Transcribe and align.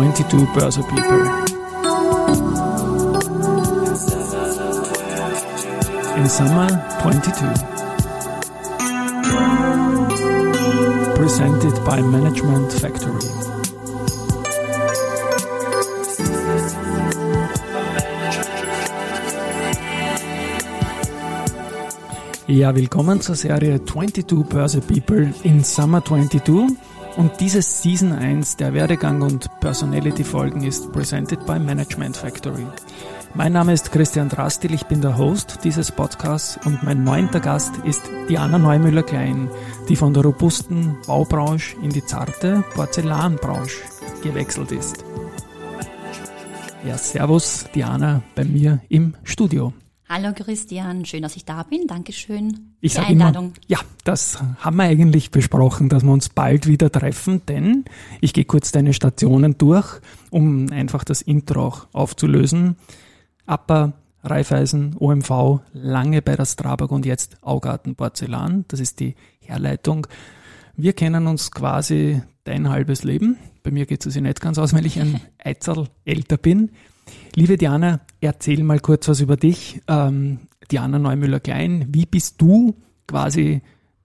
22 0.00 0.46
Börse 0.54 0.80
People. 0.80 1.28
In 6.16 6.26
summer 6.26 6.68
22. 7.02 7.44
Presented 11.16 11.84
by 11.84 12.00
Management 12.00 12.72
Factory. 12.72 13.12
Ja, 22.46 22.74
willkommen 22.74 23.20
zur 23.20 23.34
Serie 23.34 23.84
22 23.84 24.46
Börse 24.46 24.80
People 24.80 25.34
in 25.42 25.62
Summer 25.62 26.02
22. 26.02 26.68
Und 27.16 27.40
dieses 27.40 27.82
Season 27.82 28.12
1 28.12 28.56
der 28.56 28.72
Werdegang 28.72 29.22
und 29.22 29.48
Personality 29.60 30.24
Folgen 30.24 30.62
ist 30.62 30.92
presented 30.92 31.44
by 31.44 31.58
Management 31.58 32.16
Factory. 32.16 32.66
Mein 33.34 33.52
Name 33.52 33.72
ist 33.72 33.92
Christian 33.92 34.28
Drastil, 34.28 34.74
ich 34.74 34.84
bin 34.84 35.00
der 35.00 35.16
Host 35.18 35.60
dieses 35.64 35.92
Podcasts 35.92 36.58
und 36.64 36.82
mein 36.82 37.04
neunter 37.04 37.40
Gast 37.40 37.76
ist 37.84 38.02
Diana 38.28 38.58
Neumüller-Klein, 38.58 39.48
die 39.88 39.96
von 39.96 40.14
der 40.14 40.24
robusten 40.24 40.96
Baubranche 41.06 41.76
in 41.82 41.90
die 41.90 42.04
zarte 42.04 42.64
Porzellanbranche 42.74 43.82
gewechselt 44.22 44.72
ist. 44.72 45.04
Ja, 46.86 46.96
Servus 46.96 47.66
Diana 47.74 48.22
bei 48.34 48.44
mir 48.44 48.80
im 48.88 49.14
Studio. 49.22 49.72
Hallo 50.12 50.32
Christian, 50.34 51.04
schön, 51.04 51.22
dass 51.22 51.36
ich 51.36 51.44
da 51.44 51.62
bin. 51.62 51.86
Dankeschön 51.86 52.74
ich 52.80 52.94
für 52.94 53.02
die 53.02 53.06
Einladung. 53.12 53.44
Immer, 53.44 53.54
ja, 53.68 53.78
das 54.02 54.42
haben 54.58 54.76
wir 54.78 54.82
eigentlich 54.82 55.30
besprochen, 55.30 55.88
dass 55.88 56.02
wir 56.02 56.10
uns 56.10 56.30
bald 56.30 56.66
wieder 56.66 56.90
treffen, 56.90 57.46
denn 57.46 57.84
ich 58.20 58.32
gehe 58.32 58.44
kurz 58.44 58.72
deine 58.72 58.92
Stationen 58.92 59.56
durch, 59.56 60.00
um 60.30 60.66
einfach 60.72 61.04
das 61.04 61.22
Intro 61.22 61.64
auch 61.64 61.86
aufzulösen. 61.92 62.74
Upper, 63.46 63.92
Raiffeisen, 64.24 64.96
OMV, 64.98 65.60
lange 65.74 66.22
bei 66.22 66.34
der 66.34 66.44
Strabag 66.46 66.90
und 66.90 67.06
jetzt 67.06 67.36
Augarten 67.42 67.94
Porzellan. 67.94 68.64
Das 68.66 68.80
ist 68.80 68.98
die 68.98 69.14
Herleitung. 69.38 70.08
Wir 70.74 70.92
kennen 70.92 71.28
uns 71.28 71.52
quasi 71.52 72.20
dein 72.42 72.68
halbes 72.68 73.04
Leben. 73.04 73.36
Bei 73.62 73.70
mir 73.70 73.86
geht 73.86 74.04
es 74.04 74.14
sich 74.14 74.22
nicht 74.22 74.40
ganz 74.40 74.58
aus, 74.58 74.72
weil 74.72 74.86
ich 74.86 74.98
ein 74.98 75.20
Eizerl 75.38 75.86
älter 76.04 76.36
bin. 76.36 76.72
Liebe 77.34 77.56
Diana, 77.56 78.00
erzähl 78.20 78.62
mal 78.62 78.80
kurz 78.80 79.08
was 79.08 79.20
über 79.20 79.36
dich. 79.36 79.80
Ähm, 79.88 80.40
Diana 80.70 80.98
Neumüller-Klein, 80.98 81.86
wie 81.90 82.06
bist 82.06 82.40
du 82.40 82.76
quasi 83.06 83.62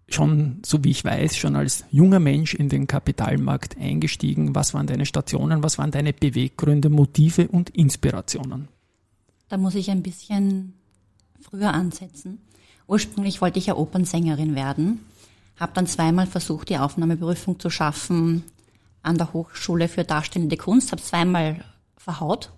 schon, 0.08 0.62
so 0.66 0.84
wie 0.84 0.92
ich 0.92 1.04
weiß, 1.04 1.36
schon 1.36 1.56
als 1.56 1.86
junger 1.92 2.20
Mensch 2.20 2.54
in 2.54 2.70
den 2.70 2.88
Kapitalmarkt 2.88 3.78
eingestiegen? 3.78 4.56
Was 4.56 4.74
waren 4.74 4.88
deine 4.88 5.06
Stationen? 5.06 5.64
Was 5.64 5.78
waren 5.78 5.92
deine 5.92 6.14
Beweggründe, 6.14 6.90
Motive 6.90 7.48
und 7.48 7.70
Inspirationen? 7.72 8.68
Da 9.50 9.58
muss 9.58 9.76
ich 9.76 9.90
ein 9.92 10.04
bisschen 10.04 10.74
früher 11.40 11.74
ansetzen. 11.74 12.40
Ursprünglich 12.88 13.42
wollte 13.42 13.60
ich 13.60 13.68
ja 13.68 13.76
Opernsängerin 13.76 14.56
werden, 14.56 15.00
habe 15.60 15.72
dann 15.74 15.88
zweimal 15.88 16.28
versucht, 16.28 16.70
die 16.70 16.78
Aufnahmeprüfung 16.78 17.60
zu 17.60 17.70
schaffen 17.70 18.44
an 19.02 19.18
der 19.18 19.34
Hochschule 19.34 19.88
für 19.88 20.04
Darstellende 20.04 20.58
Kunst, 20.58 20.92
habe 20.92 21.02
zweimal 21.02 21.64
verhaut 21.98 22.52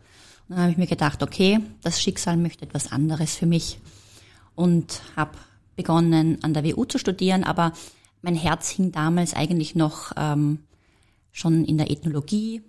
dann 0.49 0.59
habe 0.59 0.71
ich 0.71 0.77
mir 0.77 0.87
gedacht, 0.87 1.23
okay, 1.23 1.59
das 1.81 2.01
Schicksal 2.01 2.37
möchte 2.37 2.65
etwas 2.65 2.91
anderes 2.91 3.35
für 3.35 3.45
mich 3.45 3.79
und 4.55 5.01
habe 5.15 5.37
begonnen 5.75 6.43
an 6.43 6.53
der 6.53 6.63
WU 6.63 6.85
zu 6.85 6.97
studieren, 6.97 7.43
aber 7.43 7.73
mein 8.21 8.35
Herz 8.35 8.69
hing 8.69 8.91
damals 8.91 9.33
eigentlich 9.33 9.75
noch 9.75 10.11
ähm, 10.17 10.59
schon 11.31 11.65
in 11.65 11.77
der 11.77 11.91
Ethnologie. 11.91 12.61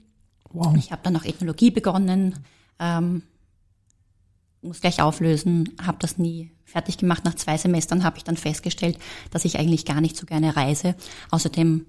Wow. 0.50 0.76
Ich 0.76 0.92
habe 0.92 1.02
dann 1.02 1.16
auch 1.16 1.24
Ethnologie 1.24 1.70
begonnen, 1.70 2.34
ähm, 2.78 3.22
muss 4.60 4.80
gleich 4.80 5.00
auflösen, 5.00 5.74
habe 5.80 5.98
das 6.00 6.18
nie 6.18 6.50
fertig 6.64 6.98
gemacht. 6.98 7.24
Nach 7.24 7.34
zwei 7.34 7.56
Semestern 7.56 8.04
habe 8.04 8.18
ich 8.18 8.24
dann 8.24 8.36
festgestellt, 8.36 8.98
dass 9.30 9.44
ich 9.44 9.58
eigentlich 9.58 9.84
gar 9.84 10.00
nicht 10.00 10.16
so 10.16 10.26
gerne 10.26 10.56
reise. 10.56 10.94
Außerdem 11.30 11.86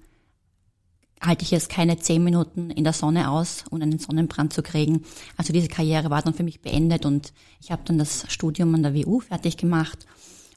halte 1.20 1.44
ich 1.44 1.50
jetzt 1.50 1.68
keine 1.68 1.98
zehn 1.98 2.24
Minuten 2.24 2.70
in 2.70 2.84
der 2.84 2.92
Sonne 2.92 3.30
aus, 3.30 3.64
um 3.70 3.80
einen 3.80 3.98
Sonnenbrand 3.98 4.52
zu 4.52 4.62
kriegen. 4.62 5.04
Also 5.36 5.52
diese 5.52 5.68
Karriere 5.68 6.10
war 6.10 6.22
dann 6.22 6.34
für 6.34 6.42
mich 6.42 6.60
beendet 6.60 7.04
und 7.04 7.32
ich 7.60 7.70
habe 7.70 7.82
dann 7.84 7.98
das 7.98 8.24
Studium 8.28 8.74
an 8.74 8.82
der 8.82 8.94
WU 8.94 9.20
fertig 9.20 9.56
gemacht. 9.56 10.06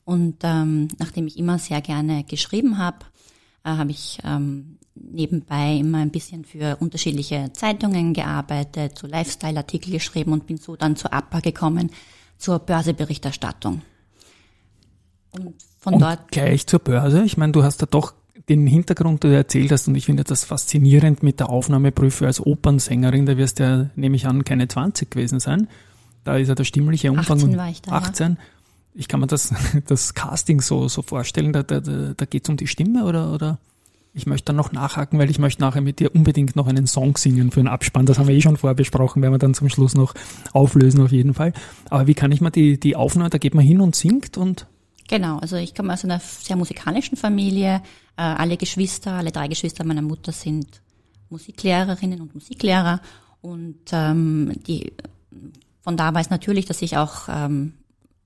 Und 0.06 0.38
ähm, 0.44 0.88
nachdem 1.00 1.28
ich 1.28 1.38
immer 1.38 1.60
sehr 1.60 1.82
gerne 1.82 2.24
geschrieben 2.24 2.78
habe, 2.78 3.06
äh, 3.64 3.70
habe 3.70 3.92
ich 3.92 4.20
ähm, 4.24 4.78
nebenbei 4.96 5.76
immer 5.76 6.00
ein 6.00 6.12
bisschen 6.12 6.46
für 6.46 6.78
unterschiedliche 6.80 7.52
Zeitungen 7.54 8.14
gearbeitet, 8.14 8.98
so 8.98 9.08
Lifestyle-Artikel 9.08 9.92
geschrieben 9.92 10.34
und 10.34 10.48
bin 10.48 10.58
so 10.58 10.76
dann 10.76 10.96
zur 10.96 11.14
APA 11.14 11.40
gekommen, 11.40 11.90
zur 12.38 12.60
Börseberichterstattung. 12.60 13.82
Und 15.32 15.56
von 15.80 15.96
und 15.96 16.02
dort. 16.02 16.32
Gleich 16.32 16.68
zur 16.68 16.80
Börse. 16.80 17.24
Ich 17.24 17.38
meine, 17.38 17.52
du 17.52 17.64
hast 17.64 17.82
da 17.82 17.86
doch 17.86 18.14
den 18.50 18.68
Hintergrund, 18.68 19.24
den 19.24 19.32
du 19.32 19.38
erzählt 19.38 19.72
hast, 19.72 19.88
und 19.88 19.96
ich 19.96 20.06
finde 20.06 20.24
das 20.24 20.44
faszinierend 20.44 21.24
mit 21.24 21.40
der 21.40 21.50
Aufnahmeprüfung 21.50 22.28
als 22.28 22.46
Opernsängerin, 22.46 23.26
da 23.26 23.38
wirst 23.38 23.60
du 23.60 23.64
ja, 23.64 23.90
nehme 23.96 24.16
ich 24.16 24.28
an, 24.28 24.44
keine 24.44 24.68
20 24.68 25.10
gewesen 25.10 25.40
sein. 25.40 25.68
Da 26.24 26.38
ist 26.38 26.48
ja 26.48 26.56
der 26.56 26.64
stimmliche 26.64 27.12
Umfang 27.12 27.38
18 27.38 27.58
war 27.58 27.70
ich 27.70 27.82
da, 27.82 27.92
18. 27.92 28.32
Ja. 28.32 28.38
Ich 28.96 29.08
kann 29.08 29.20
mir 29.20 29.28
das, 29.28 29.54
das 29.88 30.14
Casting 30.14 30.62
so, 30.62 30.88
so 30.88 31.02
vorstellen, 31.02 31.54
da, 31.54 31.64
da, 31.64 31.80
da 31.80 32.26
geht 32.26 32.44
es 32.44 32.50
um 32.50 32.58
die 32.58 32.68
Stimme 32.68 33.06
oder, 33.06 33.34
oder? 33.34 33.60
Ich 34.16 34.28
möchte 34.28 34.46
dann 34.46 34.58
noch 34.58 34.72
nachhaken, 34.72 35.18
weil 35.18 35.32
ich 35.32 35.40
möchte 35.40 35.62
nachher 35.62 35.82
mit 35.82 36.00
dir 36.00 36.14
unbedingt 36.14 36.56
noch 36.56 36.68
einen 36.68 36.86
Song 36.86 37.18
singen 37.18 37.50
für 37.50 37.62
einen 37.62 37.68
Abspann. 37.68 38.06
Das 38.06 38.20
haben 38.20 38.28
wir 38.28 38.36
eh 38.36 38.42
schon 38.42 38.58
vorbesprochen, 38.58 39.24
werden 39.24 39.34
wir 39.34 39.40
dann 39.40 39.56
zum 39.56 39.70
Schluss 39.70 39.96
noch 39.96 40.14
auflösen 40.52 41.02
auf 41.02 41.12
jeden 41.12 41.34
Fall. 41.34 41.52
Aber 41.90 42.06
wie 42.06 42.14
kann 42.14 42.32
ich 42.32 42.40
mir 42.40 42.52
die, 42.52 42.80
die 42.80 42.96
Aufnahme, 42.96 43.32
da 43.32 43.40
geht 43.40 43.56
man 43.56 43.66
hin 43.66 43.82
und 43.82 43.96
singt 43.96 44.38
und 44.38 44.68
Genau, 45.08 45.38
also 45.40 45.58
ich 45.58 45.76
komme 45.76 45.94
aus 45.94 46.04
einer 46.04 46.20
sehr 46.20 46.56
musikalischen 46.56 47.18
Familie. 47.18 47.82
Äh, 48.16 48.22
alle 48.22 48.58
Geschwister, 48.58 49.14
alle 49.14 49.32
drei 49.32 49.48
Geschwister 49.48 49.84
meiner 49.84 50.02
Mutter 50.02 50.32
sind 50.32 50.82
Musiklehrerinnen 51.30 52.22
und 52.22 52.34
Musiklehrer. 52.34 53.02
Und 53.42 53.80
ähm, 53.92 54.54
die, 54.66 54.94
von 55.82 55.98
da 55.98 56.12
es 56.20 56.30
natürlich, 56.30 56.66
dass 56.66 56.82
ich 56.82 56.98
auch 56.98 57.28
ähm, 57.28 57.74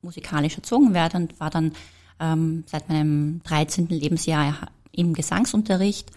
musikalisch 0.01 0.55
erzogen 0.55 0.93
werde 0.93 1.17
und 1.17 1.39
war 1.39 1.49
dann 1.49 1.71
ähm, 2.19 2.63
seit 2.67 2.89
meinem 2.89 3.41
13. 3.43 3.87
Lebensjahr 3.87 4.69
im 4.91 5.13
Gesangsunterricht, 5.13 6.11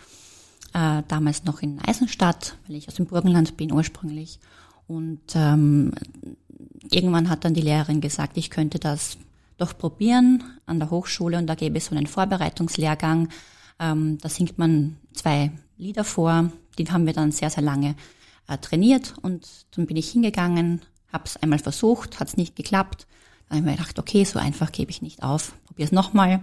äh, 0.75 1.03
damals 1.09 1.45
noch 1.45 1.63
in 1.63 1.81
Eisenstadt, 1.81 2.57
weil 2.67 2.77
ich 2.77 2.89
aus 2.89 2.95
dem 2.95 3.07
Burgenland 3.07 3.57
bin 3.57 3.73
ursprünglich. 3.73 4.39
Und 4.87 5.21
ähm, 5.35 5.93
irgendwann 6.91 7.31
hat 7.31 7.45
dann 7.45 7.55
die 7.55 7.61
Lehrerin 7.61 8.01
gesagt, 8.01 8.37
ich 8.37 8.51
könnte 8.51 8.79
das 8.79 9.17
doch 9.61 9.77
probieren 9.77 10.45
an 10.67 10.79
der 10.79 10.91
Hochschule 10.91 11.39
und 11.39 11.47
da 11.47 11.55
gäbe 11.55 11.79
es 11.79 11.87
so 11.87 11.95
einen 11.95 12.07
Vorbereitungslehrgang. 12.07 13.29
Ähm, 13.79 14.19
da 14.19 14.29
singt 14.29 14.59
man 14.59 14.97
zwei 15.13 15.53
Lieder 15.77 16.05
vor, 16.05 16.51
die 16.79 16.91
haben 16.91 17.07
wir 17.07 17.13
dann 17.13 17.33
sehr, 17.33 17.51
sehr 17.51 17.63
lange 17.63 17.95
äh, 18.49 18.59
trainiert 18.59 19.15
und 19.23 19.47
dann 19.77 19.87
bin 19.87 19.97
ich 19.97 20.11
hingegangen, 20.11 20.83
habe 21.13 21.25
es 21.27 21.37
einmal 21.37 21.59
versucht, 21.59 22.21
hat 22.21 22.29
es 22.29 22.37
nicht 22.37 22.57
geklappt. 22.57 23.07
Dann 23.49 23.59
habe 23.59 23.67
ich 23.67 23.73
mir 23.73 23.77
gedacht, 23.79 23.99
okay, 23.99 24.25
so 24.25 24.39
einfach 24.39 24.73
gebe 24.73 24.91
ich 24.91 25.03
nicht 25.03 25.23
auf, 25.23 25.53
probiere 25.67 25.87
es 25.87 25.93
nochmal. 25.93 26.43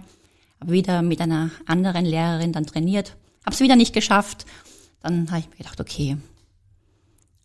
Habe 0.60 0.72
wieder 0.72 1.02
mit 1.02 1.20
einer 1.20 1.50
anderen 1.66 2.04
Lehrerin 2.04 2.52
dann 2.52 2.66
trainiert, 2.66 3.16
habe 3.44 3.54
es 3.54 3.60
wieder 3.60 3.76
nicht 3.76 3.94
geschafft. 3.94 4.44
Dann 5.00 5.30
habe 5.30 5.40
ich 5.40 5.48
mir 5.50 5.56
gedacht, 5.56 5.80
okay, 5.80 6.16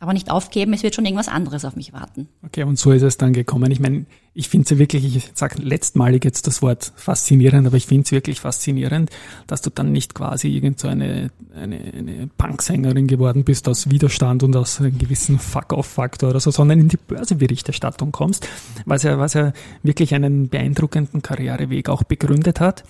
aber 0.03 0.14
nicht 0.14 0.30
aufgeben, 0.30 0.74
es 0.74 0.84
wird 0.84 0.94
schon 0.94 1.06
irgendwas 1.06 1.30
anderes 1.30 1.64
auf 1.64 1.75
mich 1.75 1.94
warten. 1.94 2.28
Okay, 2.46 2.64
und 2.64 2.78
so 2.78 2.91
ist 2.91 3.02
es 3.02 3.18
dann 3.18 3.31
gekommen. 3.31 3.72
Ich 3.72 3.80
meine, 3.80 4.06
ich 4.34 4.50
finde 4.50 4.66
es 4.66 4.69
ja 4.72 4.78
wirklich, 4.78 5.16
ich 5.16 5.31
sage 5.34 5.62
letztmalig 5.62 6.25
jetzt 6.25 6.46
das 6.46 6.62
Wort 6.62 6.91
faszinierend, 6.96 7.66
aber 7.66 7.78
ich 7.78 7.88
finde 7.88 8.03
es 8.03 8.12
wirklich 8.12 8.42
faszinierend, 8.42 9.12
dass 9.47 9.62
du 9.62 9.69
dann 9.69 9.94
nicht 9.94 10.13
quasi 10.13 10.50
irgend 10.50 10.80
so 10.80 10.90
eine, 10.90 11.31
eine, 11.56 11.80
eine 11.98 12.30
Punksängerin 12.38 13.07
geworden 13.07 13.45
bist 13.45 13.69
aus 13.69 13.89
Widerstand 13.89 14.44
und 14.44 14.56
aus 14.57 14.81
einem 14.81 14.98
gewissen 14.98 15.39
Fuck-off-Faktor 15.39 16.31
oder 16.31 16.42
so, 16.42 16.51
sondern 16.51 16.80
in 16.80 16.89
die 16.89 16.98
Börseberichterstattung 16.98 18.12
kommst, 18.12 18.48
was 18.86 19.04
ja, 19.04 19.18
was 19.18 19.36
ja 19.36 19.54
wirklich 19.83 20.13
einen 20.13 20.50
beeindruckenden 20.50 21.22
Karriereweg 21.22 21.88
auch 21.88 22.04
begründet 22.04 22.60
hat. 22.60 22.83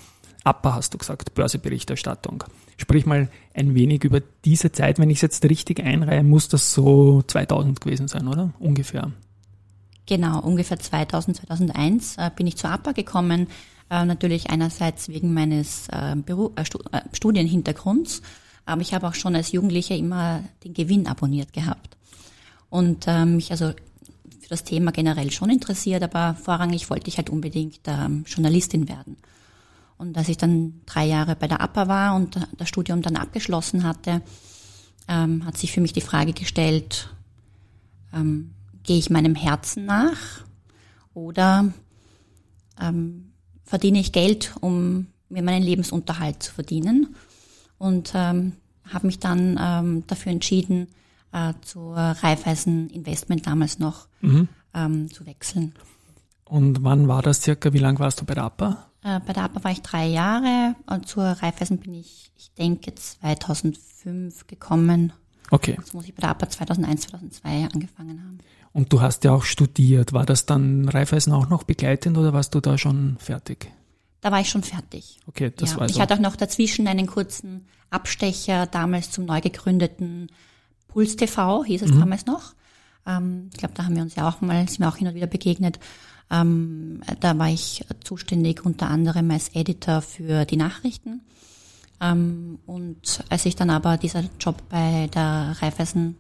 APA 0.43 0.73
hast 0.75 0.93
du 0.95 0.97
gesagt, 0.97 1.35
Börseberichterstattung. 1.35 2.43
Sprich 2.77 3.05
mal 3.05 3.29
ein 3.53 3.75
wenig 3.75 4.03
über 4.03 4.21
diese 4.45 4.71
Zeit, 4.71 4.99
wenn 4.99 5.09
ich 5.09 5.17
es 5.17 5.21
jetzt 5.21 5.45
richtig 5.45 5.79
einreihe, 5.79 6.23
muss 6.23 6.49
das 6.49 6.73
so 6.73 7.21
2000 7.21 7.79
gewesen 7.79 8.07
sein, 8.07 8.27
oder? 8.27 8.53
Ungefähr. 8.59 9.11
Genau, 10.05 10.41
ungefähr 10.41 10.79
2000, 10.79 11.37
2001 11.37 12.17
äh, 12.17 12.29
bin 12.35 12.47
ich 12.47 12.57
zur 12.57 12.71
APA 12.71 12.91
gekommen. 12.91 13.47
Äh, 13.89 14.05
natürlich 14.05 14.49
einerseits 14.49 15.07
wegen 15.09 15.33
meines 15.33 15.87
äh, 15.89 16.13
äh, 16.13 16.61
äh, 16.61 17.01
Studienhintergrunds, 17.13 18.21
aber 18.65 18.81
ich 18.81 18.93
habe 18.93 19.07
auch 19.07 19.13
schon 19.13 19.35
als 19.35 19.51
Jugendliche 19.51 19.95
immer 19.95 20.43
den 20.63 20.73
Gewinn 20.73 21.07
abonniert 21.07 21.53
gehabt. 21.53 21.97
Und 22.69 23.05
ähm, 23.07 23.35
mich 23.35 23.51
also 23.51 23.69
für 24.39 24.49
das 24.49 24.63
Thema 24.63 24.91
generell 24.91 25.31
schon 25.31 25.49
interessiert, 25.49 26.03
aber 26.03 26.35
vorrangig 26.35 26.89
wollte 26.89 27.07
ich 27.07 27.17
halt 27.17 27.29
unbedingt 27.29 27.81
ähm, 27.85 28.25
Journalistin 28.27 28.89
werden. 28.89 29.17
Und 30.03 30.17
als 30.17 30.27
ich 30.27 30.35
dann 30.35 30.81
drei 30.85 31.05
Jahre 31.05 31.38
bei 31.38 31.47
der 31.47 31.61
APA 31.61 31.88
war 31.88 32.15
und 32.15 32.38
das 32.57 32.67
Studium 32.67 33.01
dann 33.01 33.15
abgeschlossen 33.15 33.83
hatte, 33.83 34.21
ähm, 35.07 35.45
hat 35.45 35.57
sich 35.57 35.71
für 35.71 35.79
mich 35.79 35.94
die 35.94 36.01
Frage 36.01 36.33
gestellt, 36.33 37.09
ähm, 38.13 38.51
gehe 38.83 38.97
ich 38.97 39.09
meinem 39.09 39.33
Herzen 39.33 39.85
nach 39.85 40.44
oder 41.13 41.71
ähm, 42.81 43.31
verdiene 43.63 44.00
ich 44.00 44.11
Geld, 44.11 44.53
um 44.59 45.07
mir 45.29 45.41
meinen 45.41 45.63
Lebensunterhalt 45.63 46.44
zu 46.44 46.53
verdienen? 46.53 47.15
Und 47.77 48.11
ähm, 48.13 48.53
habe 48.94 49.07
mich 49.07 49.19
dann 49.19 49.57
ähm, 49.59 50.03
dafür 50.07 50.33
entschieden, 50.33 50.89
äh, 51.31 51.53
zur 51.61 51.95
Raiffeisen 51.95 52.89
Investment 52.89 53.47
damals 53.47 53.79
noch 53.79 54.07
mhm. 54.19 54.50
ähm, 54.73 55.09
zu 55.09 55.25
wechseln. 55.25 55.73
Und 56.44 56.83
wann 56.83 57.07
war 57.07 57.21
das 57.21 57.41
circa? 57.41 57.71
Wie 57.71 57.79
lange 57.79 58.00
warst 58.00 58.19
du 58.19 58.25
bei 58.25 58.33
der 58.33 58.44
APA? 58.44 58.89
Äh, 59.03 59.19
bei 59.25 59.33
der 59.33 59.44
APA 59.44 59.63
war 59.63 59.71
ich 59.71 59.81
drei 59.81 60.07
Jahre 60.07 60.75
und 60.88 61.07
zur 61.07 61.23
Raiffeisen 61.23 61.79
bin 61.79 61.94
ich, 61.94 62.31
ich 62.38 62.51
denke, 62.53 62.95
2005 62.95 64.47
gekommen. 64.47 65.13
Okay. 65.51 65.75
Jetzt 65.77 65.94
muss 65.94 66.05
ich 66.05 66.15
bei 66.15 66.21
der 66.21 66.29
APA 66.29 66.50
2001, 66.50 67.01
2002 67.01 67.69
angefangen 67.73 68.23
haben. 68.23 68.38
Und 68.71 68.91
du 68.91 69.01
hast 69.01 69.23
ja 69.23 69.31
auch 69.31 69.44
studiert. 69.44 70.13
War 70.13 70.25
das 70.25 70.45
dann 70.45 70.89
Raiffeisen 70.89 71.31
auch 71.31 71.50
noch 71.50 71.63
begleitend 71.63 72.17
oder 72.17 72.33
warst 72.33 72.55
du 72.55 72.59
da 72.59 72.77
schon 72.77 73.17
fertig? 73.19 73.71
Da 74.21 74.31
war 74.31 74.39
ich 74.39 74.50
schon 74.50 74.63
fertig. 74.63 75.19
Okay, 75.27 75.51
das 75.55 75.71
ja. 75.73 75.79
war 75.79 75.89
so. 75.89 75.94
Ich 75.94 76.01
hatte 76.01 76.15
auch 76.15 76.19
noch 76.19 76.35
dazwischen 76.35 76.88
einen 76.88 77.07
kurzen 77.07 77.67
Abstecher 77.89 78.65
damals 78.65 79.11
zum 79.11 79.25
neu 79.25 79.41
gegründeten 79.41 80.31
Puls 80.88 81.15
TV, 81.17 81.63
hieß 81.65 81.83
es 81.83 81.91
mhm. 81.91 82.00
damals 82.00 82.25
noch. 82.25 82.53
Ähm, 83.05 83.50
ich 83.51 83.57
glaube, 83.57 83.73
da 83.75 83.85
haben 83.85 83.95
wir 83.95 84.01
uns 84.01 84.15
ja 84.15 84.27
auch 84.27 84.41
mal, 84.41 84.67
sind 84.67 84.79
wir 84.79 84.88
auch 84.88 84.97
hin 84.97 85.07
und 85.07 85.15
wieder 85.15 85.27
begegnet. 85.27 85.79
Ähm, 86.31 87.01
da 87.19 87.37
war 87.37 87.49
ich 87.49 87.85
zuständig 88.03 88.65
unter 88.65 88.89
anderem 88.89 89.29
als 89.31 89.49
Editor 89.49 90.01
für 90.01 90.45
die 90.45 90.57
Nachrichten. 90.57 91.21
Ähm, 92.01 92.59
und 92.65 93.23
als 93.29 93.45
ich 93.45 93.55
dann 93.55 93.69
aber 93.69 93.97
dieser 93.97 94.23
Job 94.39 94.61
bei 94.69 95.07
der 95.13 95.55
Raiffeisen 95.59 96.15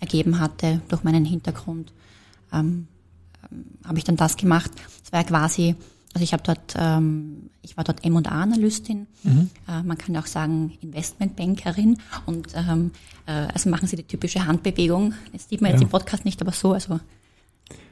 ergeben 0.00 0.38
hatte 0.38 0.80
durch 0.88 1.02
meinen 1.04 1.24
Hintergrund, 1.24 1.92
ähm, 2.52 2.88
ähm 3.50 3.64
habe 3.84 3.98
ich 3.98 4.04
dann 4.04 4.16
das 4.16 4.36
gemacht. 4.36 4.70
Es 5.04 5.12
war 5.12 5.20
ja 5.20 5.26
quasi 5.26 5.76
also 6.16 6.24
ich 6.24 6.32
habe 6.32 6.42
dort, 6.44 6.74
ähm, 6.78 7.50
ich 7.60 7.76
war 7.76 7.84
dort 7.84 8.02
M&A-Analystin. 8.02 9.06
Mhm. 9.22 9.50
Äh, 9.68 9.82
man 9.82 9.98
kann 9.98 10.16
auch 10.16 10.24
sagen 10.24 10.72
Investmentbankerin. 10.80 11.98
Und 12.24 12.54
ähm, 12.54 12.92
äh, 13.26 13.32
also 13.32 13.68
machen 13.68 13.86
Sie 13.86 13.96
die 13.96 14.02
typische 14.02 14.46
Handbewegung. 14.46 15.12
Das 15.34 15.46
sieht 15.50 15.60
man 15.60 15.72
ja. 15.72 15.76
jetzt 15.76 15.82
im 15.82 15.90
Podcast 15.90 16.24
nicht, 16.24 16.40
aber 16.40 16.52
so. 16.52 16.72
Also 16.72 17.00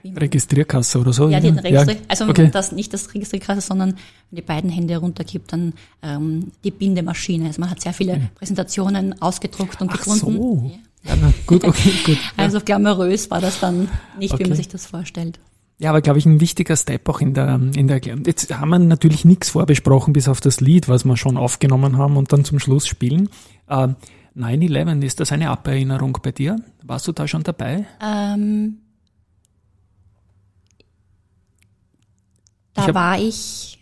Registrierkasse 0.04 1.00
oder 1.00 1.12
so? 1.12 1.28
Ja, 1.28 1.40
die 1.40 1.48
Registrier 1.48 1.96
ja. 1.96 2.02
also 2.08 2.26
okay. 2.26 2.50
das, 2.52 2.72
nicht 2.72 2.92
das 2.92 3.12
Registrierkasse, 3.14 3.60
sondern 3.60 3.90
wenn 4.30 4.36
die 4.36 4.42
beiden 4.42 4.70
Hände 4.70 4.96
runtergibt, 4.96 5.52
dann 5.52 5.72
ähm, 6.02 6.52
die 6.62 6.70
Bindemaschine. 6.70 7.46
Also 7.46 7.60
man 7.60 7.70
hat 7.70 7.80
sehr 7.80 7.92
viele. 7.92 8.30
Präsentationen 8.34 9.20
ausgedruckt 9.20 9.80
und 9.80 9.90
Ach 9.90 9.98
gefunden. 9.98 10.36
So. 10.36 10.70
Ja. 10.72 10.78
Ja, 11.06 11.16
gut, 11.46 11.64
okay, 11.64 11.92
gut. 12.04 12.18
Also 12.36 12.60
glamourös 12.60 13.30
war 13.30 13.40
das 13.40 13.60
dann 13.60 13.88
nicht, 14.18 14.32
okay. 14.32 14.44
wie 14.44 14.48
man 14.48 14.56
sich 14.56 14.68
das 14.68 14.86
vorstellt. 14.86 15.38
Ja, 15.78 15.90
aber 15.90 16.00
glaube 16.00 16.18
ich 16.18 16.26
ein 16.26 16.40
wichtiger 16.40 16.76
Step 16.76 17.08
auch 17.08 17.20
in 17.20 17.34
der, 17.34 17.60
in 17.74 17.88
der 17.88 17.96
Erklärung. 17.96 18.22
Jetzt 18.24 18.54
haben 18.54 18.70
wir 18.70 18.78
natürlich 18.78 19.24
nichts 19.24 19.50
vorbesprochen, 19.50 20.12
bis 20.12 20.28
auf 20.28 20.40
das 20.40 20.60
Lied, 20.60 20.88
was 20.88 21.04
wir 21.04 21.16
schon 21.16 21.36
aufgenommen 21.36 21.98
haben 21.98 22.16
und 22.16 22.32
dann 22.32 22.44
zum 22.44 22.58
Schluss 22.58 22.86
spielen. 22.86 23.28
Äh, 23.68 23.88
9-11, 24.36 25.02
ist 25.02 25.20
das 25.20 25.30
eine 25.30 25.50
Aberinnerung 25.50 26.18
bei 26.22 26.32
dir? 26.32 26.56
Warst 26.82 27.06
du 27.06 27.12
da 27.12 27.28
schon 27.28 27.42
dabei? 27.42 27.86
Ähm, 28.02 28.78
da 32.86 32.88
ich 32.88 32.94
war 32.94 33.18
ich, 33.18 33.78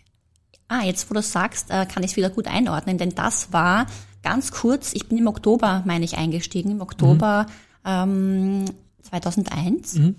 ah, 0.67 0.83
jetzt 0.83 1.09
wo 1.09 1.13
du 1.13 1.21
sagst, 1.21 1.69
äh, 1.69 1.85
kann 1.85 2.03
ich 2.03 2.11
es 2.11 2.17
wieder 2.17 2.29
gut 2.29 2.47
einordnen, 2.47 2.97
denn 2.97 3.15
das 3.15 3.53
war 3.53 3.85
ganz 4.23 4.51
kurz, 4.51 4.93
ich 4.93 5.07
bin 5.07 5.17
im 5.17 5.27
Oktober, 5.27 5.83
meine 5.85 6.05
ich, 6.05 6.17
eingestiegen, 6.17 6.71
im 6.71 6.81
Oktober 6.81 7.45
mhm. 7.85 8.65
ähm, 8.65 8.65
2001. 9.01 9.95
Mhm. 9.95 10.15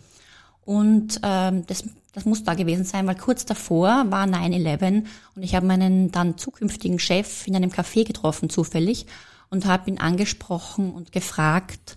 Und 0.62 1.20
ähm, 1.22 1.66
das, 1.66 1.84
das 2.12 2.24
muss 2.24 2.44
da 2.44 2.54
gewesen 2.54 2.84
sein, 2.84 3.06
weil 3.06 3.16
kurz 3.16 3.44
davor 3.44 4.06
war 4.08 4.26
9-11 4.26 5.04
und 5.34 5.42
ich 5.42 5.54
habe 5.54 5.66
meinen 5.66 6.10
dann 6.10 6.38
zukünftigen 6.38 6.98
Chef 6.98 7.46
in 7.46 7.56
einem 7.56 7.70
Café 7.70 8.06
getroffen, 8.06 8.48
zufällig, 8.48 9.06
und 9.50 9.66
habe 9.66 9.90
ihn 9.90 9.98
angesprochen 9.98 10.90
und 10.92 11.12
gefragt, 11.12 11.96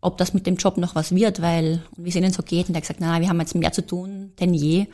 ob 0.00 0.18
das 0.18 0.34
mit 0.34 0.46
dem 0.46 0.56
Job 0.56 0.76
noch 0.76 0.94
was 0.94 1.14
wird, 1.14 1.42
weil, 1.42 1.82
und 1.96 2.04
wie 2.04 2.10
es 2.10 2.16
ihnen 2.16 2.32
so 2.32 2.42
geht. 2.42 2.68
Und 2.68 2.74
er 2.74 2.78
hat 2.78 2.82
gesagt, 2.82 3.00
na, 3.00 3.20
wir 3.20 3.28
haben 3.28 3.40
jetzt 3.40 3.54
mehr 3.54 3.72
zu 3.72 3.84
tun 3.84 4.32
denn 4.38 4.54
je. 4.54 4.86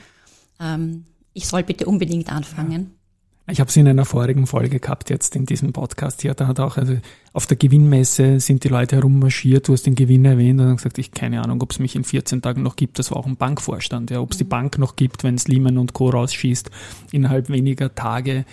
Ähm, 0.61 1.05
ich 1.33 1.47
soll 1.47 1.63
bitte 1.63 1.87
unbedingt 1.87 2.31
anfangen. 2.31 2.73
Ja. 2.73 3.05
Ich 3.47 3.61
habe 3.61 3.69
es 3.69 3.77
in 3.77 3.87
einer 3.87 4.07
vorigen 4.07 4.47
Folge 4.47 4.81
gehabt, 4.81 5.11
jetzt 5.11 5.37
in 5.37 5.45
diesem 5.45 5.75
Podcast 5.75 6.23
hier. 6.23 6.33
Da 6.33 6.47
hat 6.47 6.61
auch, 6.61 6.79
also 6.79 6.97
auf 7.35 7.47
der 7.47 7.59
Gewinnmesse 7.59 8.41
sind 8.41 8.65
die 8.65 8.69
Leute 8.69 8.97
herummarschiert, 8.97 9.69
du 9.69 9.75
hast 9.75 9.83
den 9.83 9.97
Gewinn 9.97 10.25
erwähnt 10.25 10.61
und 10.61 10.67
dann 10.67 10.77
gesagt, 10.77 10.97
ich 10.97 11.11
keine 11.11 11.43
Ahnung, 11.43 11.61
ob 11.61 11.71
es 11.71 11.79
mich 11.79 11.95
in 11.95 12.05
14 12.05 12.41
Tagen 12.41 12.63
noch 12.63 12.77
gibt. 12.77 12.99
Das 12.99 13.11
war 13.11 13.19
auch 13.19 13.27
ein 13.27 13.37
Bankvorstand, 13.37 14.11
ja, 14.11 14.21
ob 14.21 14.33
es 14.33 14.39
die 14.39 14.45
mhm. 14.45 14.49
Bank 14.49 14.79
noch 14.79 14.97
gibt, 14.97 15.25
wenn 15.25 15.35
es 15.35 15.47
Lehman 15.47 15.77
und 15.77 15.93
Co. 15.93 16.09
rausschießt 16.09 16.71
innerhalb 17.13 17.51
weniger 17.51 17.95
Tage, 17.95 18.47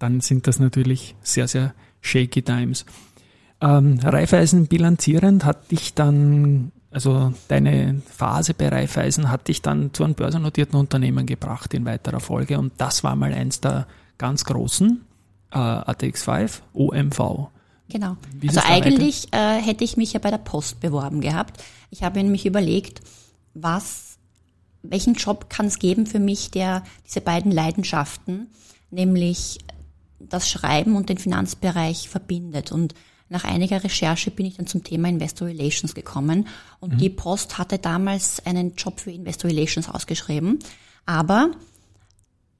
dann 0.00 0.20
sind 0.20 0.48
das 0.48 0.58
natürlich 0.58 1.14
sehr, 1.22 1.46
sehr 1.46 1.72
shaky 2.00 2.42
times. 2.42 2.84
Ähm, 3.60 4.00
Raiffeisen 4.02 4.66
bilanzierend 4.66 5.44
hat 5.44 5.70
dich 5.70 5.94
dann, 5.94 6.72
also 6.92 7.32
deine 7.48 8.02
Phase 8.06 8.54
bei 8.54 8.68
Raiffeisen 8.68 9.30
hat 9.30 9.48
dich 9.48 9.62
dann 9.62 9.92
zu 9.94 10.04
einem 10.04 10.14
börsennotierten 10.14 10.78
Unternehmen 10.78 11.26
gebracht 11.26 11.72
in 11.74 11.84
weiterer 11.84 12.20
Folge 12.20 12.58
und 12.58 12.72
das 12.78 13.02
war 13.02 13.16
mal 13.16 13.32
eins 13.32 13.60
der 13.60 13.86
ganz 14.18 14.44
großen, 14.44 15.04
äh, 15.52 15.56
ATX5, 15.56 16.60
OMV. 16.74 17.48
Genau. 17.88 18.16
also 18.46 18.60
eigentlich 18.64 19.32
äh, 19.32 19.60
hätte 19.60 19.84
ich 19.84 19.96
mich 19.96 20.12
ja 20.12 20.20
bei 20.20 20.30
der 20.30 20.38
Post 20.38 20.80
beworben 20.80 21.20
gehabt. 21.20 21.62
Ich 21.90 22.02
habe 22.02 22.22
mich 22.22 22.46
überlegt, 22.46 23.00
was, 23.54 24.18
welchen 24.82 25.14
Job 25.14 25.50
kann 25.50 25.66
es 25.66 25.78
geben 25.78 26.06
für 26.06 26.20
mich, 26.20 26.50
der 26.50 26.84
diese 27.06 27.20
beiden 27.20 27.52
Leidenschaften, 27.52 28.48
nämlich 28.90 29.58
das 30.18 30.48
Schreiben 30.48 30.96
und 30.96 31.08
den 31.08 31.18
Finanzbereich 31.18 32.08
verbindet. 32.08 32.72
Und 32.72 32.94
nach 33.32 33.44
einiger 33.44 33.82
Recherche 33.82 34.30
bin 34.30 34.46
ich 34.46 34.56
dann 34.56 34.66
zum 34.66 34.84
Thema 34.84 35.08
Investor 35.08 35.48
Relations 35.48 35.94
gekommen. 35.94 36.46
Und 36.80 36.94
mhm. 36.94 36.98
die 36.98 37.10
Post 37.10 37.58
hatte 37.58 37.78
damals 37.78 38.44
einen 38.46 38.76
Job 38.76 39.00
für 39.00 39.10
Investor 39.10 39.50
Relations 39.50 39.88
ausgeschrieben. 39.88 40.60
Aber 41.06 41.50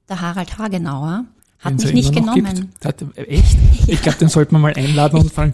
der 0.09 0.19
Harald 0.19 0.57
Hagenauer 0.57 1.25
hat 1.59 1.75
mich 1.75 1.93
nicht 1.93 2.13
genommen. 2.13 2.73
Hat, 2.83 3.05
echt? 3.15 3.57
Ich 3.87 4.01
glaube, 4.01 4.17
den 4.17 4.29
sollte 4.29 4.53
man 4.53 4.61
mal 4.61 4.73
einladen 4.73 5.19
und 5.19 5.31
fragen, 5.31 5.53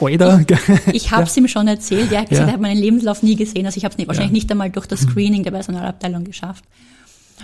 Alter. 0.00 0.44
Ich 0.92 1.10
habe 1.12 1.24
es 1.24 1.36
ja. 1.36 1.42
ihm 1.42 1.48
schon 1.48 1.68
erzählt. 1.68 2.10
Er 2.10 2.22
hat 2.22 2.28
gesagt, 2.28 2.46
ja. 2.46 2.52
er 2.52 2.54
hat 2.54 2.60
meinen 2.60 2.78
Lebenslauf 2.78 3.22
nie 3.22 3.36
gesehen. 3.36 3.66
Also 3.66 3.76
ich 3.78 3.84
habe 3.84 3.94
es 3.96 4.08
wahrscheinlich 4.08 4.32
nicht 4.32 4.50
einmal 4.50 4.70
durch 4.70 4.86
das 4.86 5.00
Screening 5.00 5.44
der 5.44 5.52
Personalabteilung 5.52 6.24
geschafft. 6.24 6.64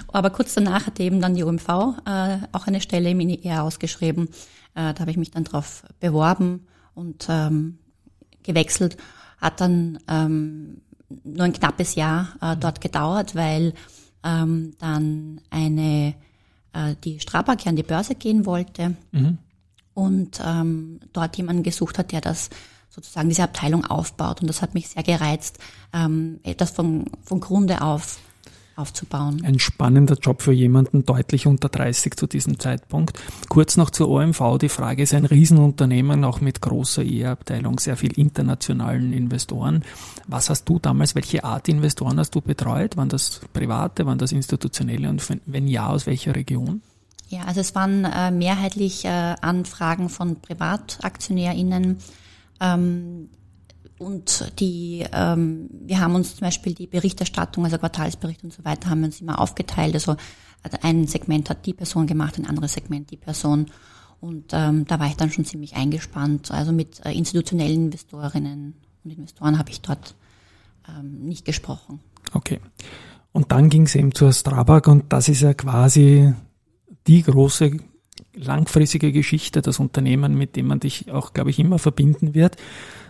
Aber 0.09 0.31
kurz 0.31 0.55
danach 0.55 0.87
hat 0.87 0.99
eben 0.99 1.21
dann 1.21 1.35
die 1.35 1.45
OMV 1.45 1.69
äh, 2.07 2.39
auch 2.53 2.67
eine 2.67 2.81
Stelle 2.81 3.11
im 3.11 3.21
INR 3.21 3.63
ausgeschrieben. 3.63 4.29
Äh, 4.75 4.95
da 4.95 5.01
habe 5.01 5.11
ich 5.11 5.17
mich 5.17 5.31
dann 5.31 5.45
drauf 5.45 5.85
beworben 6.01 6.67
und 6.95 7.27
ähm, 7.29 7.79
gewechselt. 8.43 8.97
Hat 9.39 9.61
dann 9.61 9.99
ähm, 10.09 10.83
nur 11.25 11.45
ein 11.45 11.53
knappes 11.53 11.95
Jahr 11.95 12.29
äh, 12.41 12.57
dort 12.57 12.81
gedauert, 12.81 13.35
weil 13.35 13.75
ähm, 14.23 14.75
dann 14.79 15.41
eine 15.51 16.15
äh, 16.73 16.95
die 17.05 17.21
Strabag 17.21 17.67
an 17.67 17.77
die 17.77 17.83
Börse 17.83 18.15
gehen 18.15 18.47
wollte 18.47 18.97
mhm. 19.13 19.39
und 19.95 20.41
ähm, 20.45 21.01
dort 21.13 21.37
jemanden 21.37 21.63
gesucht 21.63 21.99
hat, 21.99 22.13
der 22.13 22.21
das 22.21 22.51
sozusagen 22.91 23.29
diese 23.29 23.45
Abteilung 23.45 23.85
aufbaut. 23.87 24.41
Und 24.41 24.49
das 24.49 24.63
hat 24.63 24.75
mich 24.75 24.89
sehr 24.89 25.03
gereizt, 25.03 25.59
ähm, 25.93 26.41
das 26.57 26.71
von, 26.71 27.07
von 27.23 27.41
Grunde 27.41 27.83
auf 27.83 28.19
aufzubauen. 28.81 29.43
Ein 29.45 29.59
spannender 29.59 30.17
Job 30.21 30.43
für 30.43 30.53
jemanden 30.53 31.05
deutlich 31.05 31.47
unter 31.47 31.69
30 31.69 32.17
zu 32.17 32.27
diesem 32.27 32.59
Zeitpunkt. 32.59 33.21
Kurz 33.49 33.77
noch 33.77 33.91
zur 33.91 34.09
OMV. 34.09 34.59
Die 34.61 34.69
Frage 34.69 35.03
ist 35.03 35.15
ein 35.15 35.25
Riesenunternehmen, 35.25 36.25
auch 36.25 36.41
mit 36.41 36.61
großer 36.61 37.03
E-Abteilung, 37.03 37.79
sehr 37.79 37.97
viel 37.97 38.13
internationalen 38.19 39.13
Investoren. 39.13 39.85
Was 40.27 40.51
hast 40.51 40.65
du 40.69 40.79
damals, 40.79 41.15
welche 41.15 41.45
Art 41.45 41.69
Investoren 41.69 42.19
hast 42.19 42.35
du 42.35 42.41
betreut? 42.41 42.97
Waren 42.97 43.09
das 43.09 43.41
private, 43.53 44.07
waren 44.07 44.19
das 44.19 44.33
institutionelle 44.33 45.09
und 45.09 45.27
wenn 45.47 45.69
ja, 45.69 45.89
aus 45.89 46.07
welcher 46.07 46.35
Region? 46.35 46.83
Ja, 47.29 47.45
also 47.45 47.61
es 47.61 47.77
waren 47.77 48.05
äh, 48.05 48.33
mehrheitlich 48.33 49.05
äh, 49.05 49.09
Anfragen 49.09 50.09
von 50.09 50.41
PrivataktionärInnen, 50.41 51.99
ähm, 52.61 53.29
und 54.01 54.51
die, 54.61 55.05
ähm, 55.13 55.69
wir 55.71 56.01
haben 56.01 56.15
uns 56.15 56.37
zum 56.37 56.47
Beispiel 56.47 56.73
die 56.73 56.87
Berichterstattung, 56.87 57.65
also 57.65 57.77
Quartalsbericht 57.77 58.43
und 58.43 58.53
so 58.53 58.65
weiter, 58.65 58.89
haben 58.89 59.01
wir 59.01 59.07
uns 59.07 59.21
immer 59.21 59.39
aufgeteilt. 59.39 59.93
Also 59.93 60.17
ein 60.81 61.07
Segment 61.07 61.51
hat 61.51 61.67
die 61.67 61.75
Person 61.75 62.07
gemacht, 62.07 62.39
ein 62.39 62.47
anderes 62.47 62.73
Segment 62.73 63.11
die 63.11 63.19
Person. 63.19 63.67
Und 64.19 64.53
ähm, 64.53 64.87
da 64.87 64.99
war 64.99 65.07
ich 65.07 65.17
dann 65.17 65.31
schon 65.31 65.45
ziemlich 65.45 65.77
eingespannt. 65.77 66.51
Also 66.51 66.73
mit 66.73 67.05
äh, 67.05 67.13
institutionellen 67.13 67.85
Investorinnen 67.85 68.75
und 69.05 69.11
Investoren 69.11 69.59
habe 69.59 69.69
ich 69.69 69.83
dort 69.83 70.15
ähm, 70.89 71.21
nicht 71.21 71.45
gesprochen. 71.45 72.01
Okay. 72.33 72.59
Und 73.33 73.53
dann 73.53 73.69
ging 73.69 73.83
es 73.83 73.95
eben 73.97 74.15
zur 74.15 74.33
Strabag 74.33 74.89
und 74.89 75.13
das 75.13 75.29
ist 75.29 75.43
ja 75.43 75.53
quasi 75.53 76.33
die 77.07 77.23
große 77.23 77.77
langfristige 78.35 79.13
Geschichte, 79.13 79.63
das 79.63 79.79
Unternehmen, 79.79 80.37
mit 80.37 80.57
dem 80.57 80.67
man 80.67 80.81
dich 80.81 81.11
auch, 81.11 81.33
glaube 81.33 81.51
ich, 81.51 81.59
immer 81.59 81.79
verbinden 81.79 82.35
wird. 82.35 82.57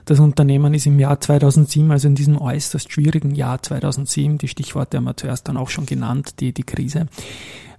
Das 0.06 0.18
Unternehmen 0.18 0.74
ist 0.74 0.86
im 0.86 0.98
Jahr 0.98 1.20
2007, 1.20 1.90
also 1.90 2.08
in 2.08 2.14
diesem 2.14 2.40
äußerst 2.40 2.90
schwierigen 2.92 3.34
Jahr 3.34 3.62
2007, 3.62 4.38
die 4.38 4.48
Stichworte 4.48 4.96
haben 4.96 5.04
wir 5.04 5.16
zuerst 5.16 5.46
dann 5.46 5.56
auch 5.56 5.68
schon 5.68 5.86
genannt, 5.86 6.40
die, 6.40 6.52
die 6.52 6.62
Krise 6.62 7.06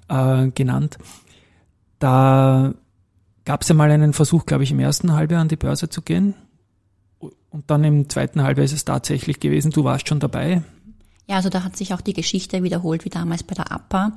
äh, 0.07 0.49
genannt. 0.49 0.97
Da 1.99 2.73
gab 3.45 3.61
es 3.63 3.69
ja 3.69 3.75
mal 3.75 3.91
einen 3.91 4.13
Versuch, 4.13 4.45
glaube 4.45 4.63
ich, 4.63 4.71
im 4.71 4.79
ersten 4.79 5.13
Halbjahr 5.13 5.41
an 5.41 5.47
die 5.47 5.55
Börse 5.55 5.89
zu 5.89 6.01
gehen. 6.01 6.35
Und 7.19 7.69
dann 7.69 7.83
im 7.83 8.09
zweiten 8.09 8.43
Halbjahr 8.43 8.65
ist 8.65 8.73
es 8.73 8.85
tatsächlich 8.85 9.39
gewesen. 9.39 9.71
Du 9.71 9.83
warst 9.83 10.07
schon 10.07 10.19
dabei. 10.19 10.63
Ja, 11.27 11.37
also 11.37 11.49
da 11.49 11.63
hat 11.63 11.75
sich 11.75 11.93
auch 11.93 12.01
die 12.01 12.13
Geschichte 12.13 12.63
wiederholt 12.63 13.05
wie 13.05 13.09
damals 13.09 13.43
bei 13.43 13.55
der 13.55 13.71
APA. 13.71 14.13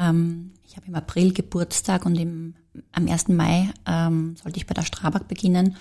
Ähm, 0.00 0.52
ich 0.66 0.76
habe 0.76 0.86
im 0.86 0.94
April 0.94 1.32
Geburtstag 1.32 2.06
und 2.06 2.16
im, 2.16 2.54
am 2.92 3.06
1. 3.06 3.28
Mai 3.28 3.70
ähm, 3.86 4.36
sollte 4.42 4.58
ich 4.58 4.66
bei 4.66 4.74
der 4.74 4.82
Strabag 4.82 5.28
beginnen. 5.28 5.76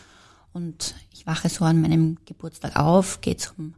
Und 0.52 0.96
ich 1.14 1.26
wache 1.26 1.48
so 1.48 1.64
an 1.64 1.82
meinem 1.82 2.18
Geburtstag 2.26 2.76
auf, 2.76 3.22
gehe 3.22 3.38
zum, 3.38 3.76